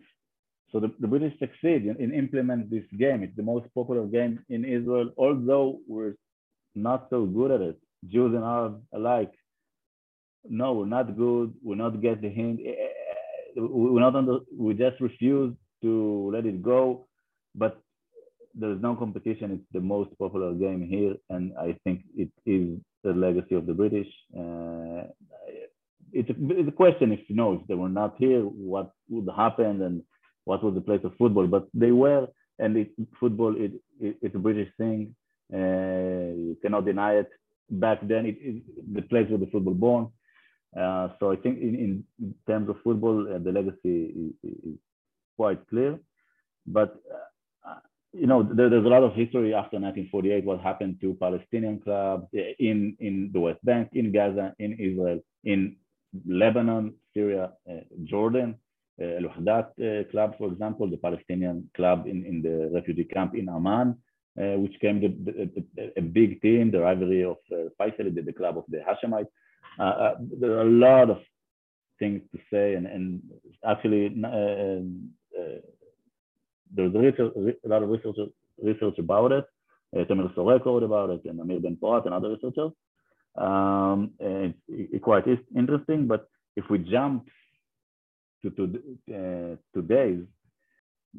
[0.72, 3.24] so the, the British succeed in, in implement this game.
[3.24, 6.16] It's the most popular game in Israel, although we're
[6.76, 7.78] not so good at it.
[8.08, 9.32] Jews and Arabs alike.
[10.48, 11.54] No, we're not good.
[11.64, 12.60] We're not get the hint.
[12.66, 14.40] Eh, eh, eh, we're not under.
[14.56, 17.08] We just refuse to let it go.
[17.56, 17.82] But
[18.54, 19.52] there's no competition.
[19.52, 23.74] It's the most popular game here, and I think it is the legacy of the
[23.74, 24.08] British.
[24.38, 25.08] Uh,
[26.16, 29.28] it's, a, it's a question if you know if they were not here, what would
[29.36, 30.02] happen and
[30.46, 31.46] what was the place of football.
[31.46, 35.16] But they were, and it, football it, it, it's a British thing.
[35.54, 37.30] Uh, you cannot deny it.
[37.70, 38.64] Back then, it, it,
[38.94, 40.08] the place where the football born.
[40.80, 44.78] Uh, so I think in, in terms of football, uh, the legacy is, is,
[45.38, 46.00] quite clear.
[46.66, 46.96] But
[48.14, 50.46] you know, there, there's a lot of history after 1948.
[50.46, 55.76] What happened to Palestinian clubs in in the West Bank, in Gaza, in Israel, in
[56.28, 58.56] Lebanon, Syria, uh, Jordan.
[59.02, 63.36] Uh, Al Wahdat uh, club, for example, the Palestinian club in, in the refugee camp
[63.36, 63.98] in Amman,
[64.36, 65.10] which came the,
[65.76, 69.28] the, a big team, the rivalry of uh, Faisal, the, the club of the Hashemites.
[70.40, 71.20] There are a lot of
[72.00, 73.22] things to say, and, and
[73.66, 75.10] actually, um,
[76.74, 77.34] there's a, research,
[77.66, 78.16] a, lot of research,
[78.62, 79.46] research about it.
[79.96, 82.72] Uh, Tamir Sorek wrote about it, and Amir Ben Porat and other researchers.
[83.38, 85.26] Um, it's, it's quite
[85.56, 87.28] interesting, but if we jump
[88.44, 90.26] to, to today's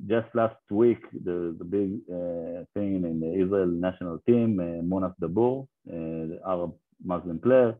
[0.06, 5.14] just last week, the, the big uh, thing in the Israel national team, uh, Moanes
[5.20, 7.74] Dabour, uh, the Arab Muslim player,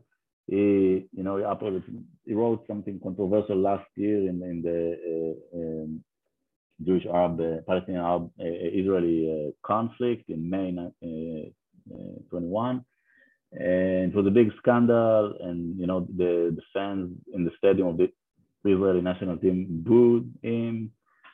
[0.47, 1.43] he, you know, he,
[2.25, 6.03] he wrote something controversial last year in, in the uh, um,
[6.83, 10.71] Jewish Arab, uh, Palestinian Arab uh, Israeli conflict in May
[12.29, 12.85] 21.
[13.51, 17.87] And it was a big scandal, and you know the, the fans in the stadium
[17.87, 18.11] of the
[18.65, 20.91] Israeli national team booed him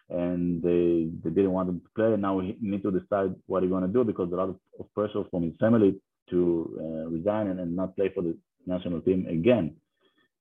[0.09, 2.13] and they, they didn't want him to play.
[2.13, 4.59] And now we need to decide what he's going to do because a lot of,
[4.79, 5.99] of pressure from his family
[6.29, 9.75] to uh, resign and, and, not play for the national team again.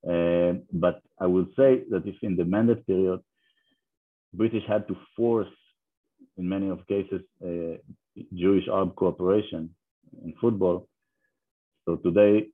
[0.07, 3.21] Uh, but I would say that if in the mandate period,
[4.35, 5.49] British had to force,
[6.37, 7.77] in many of cases, uh,
[8.35, 9.71] Jewish Arab cooperation
[10.25, 10.89] in football.
[11.85, 12.49] So today,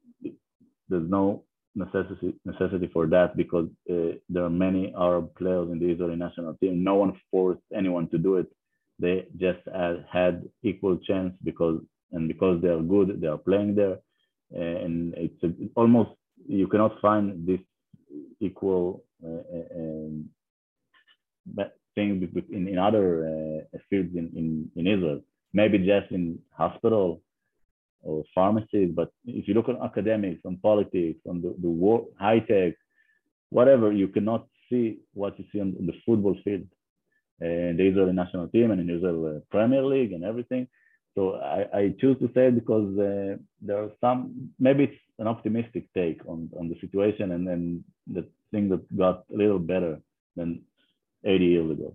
[0.88, 5.90] there's no necessity necessity for that because uh, there are many Arab players in the
[5.90, 6.82] Israeli national team.
[6.82, 8.48] No one forced anyone to do it.
[8.98, 9.60] They just
[10.12, 11.80] had, equal chance because
[12.12, 13.98] and because they are good, they are playing there,
[14.50, 16.10] and it's a, almost
[16.46, 17.60] you cannot find this
[18.40, 20.30] equal uh, uh um,
[21.94, 22.10] thing
[22.52, 23.06] in, in other
[23.74, 25.20] uh, fields in, in, in Israel.
[25.52, 27.20] Maybe just in hospital
[28.02, 32.40] or pharmacies, but if you look at academics, on politics, on the, the war, high
[32.40, 32.74] tech,
[33.50, 36.66] whatever, you cannot see what you see on, the football field,
[37.40, 40.66] and the Israeli national team and in Israel Premier League and everything.
[41.14, 43.36] so I, I choose to say because uh,
[43.66, 47.84] there are some maybe it's an optimistic take on, on the situation and then
[48.16, 50.00] the thing that got a little better
[50.36, 50.62] than
[51.24, 51.92] 80 years ago.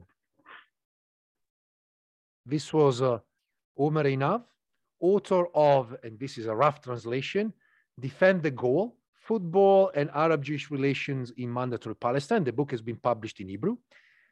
[2.46, 3.20] This was uh,
[3.78, 4.44] Omer Einav,
[5.04, 7.54] author of, and this is a rough translation,
[8.00, 12.44] Defend the Goal, Football and Arab Jewish Relations in Mandatory Palestine.
[12.44, 13.78] The book has been published in Hebrew.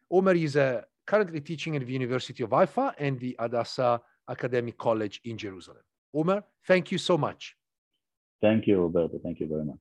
[0.10, 5.22] Omer is uh, currently teaching at the University of Haifa and the Hadassah Academic College
[5.26, 5.84] in Jerusalem.
[6.14, 7.56] Omer, thank you so much.
[8.42, 9.20] Thank you, Roberto.
[9.24, 9.78] Thank you very much.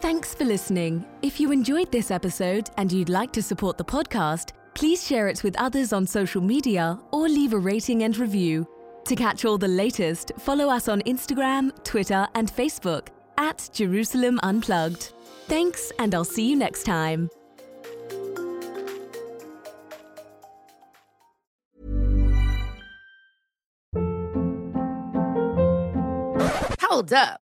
[0.00, 1.04] Thanks for listening.
[1.22, 5.42] If you enjoyed this episode and you'd like to support the podcast, please share it
[5.42, 8.66] with others on social media or leave a rating and review.
[9.06, 15.12] To catch all the latest, follow us on Instagram, Twitter, and Facebook at Jerusalem Unplugged.
[15.48, 17.28] Thanks, and I'll see you next time.
[26.80, 27.41] Hold up.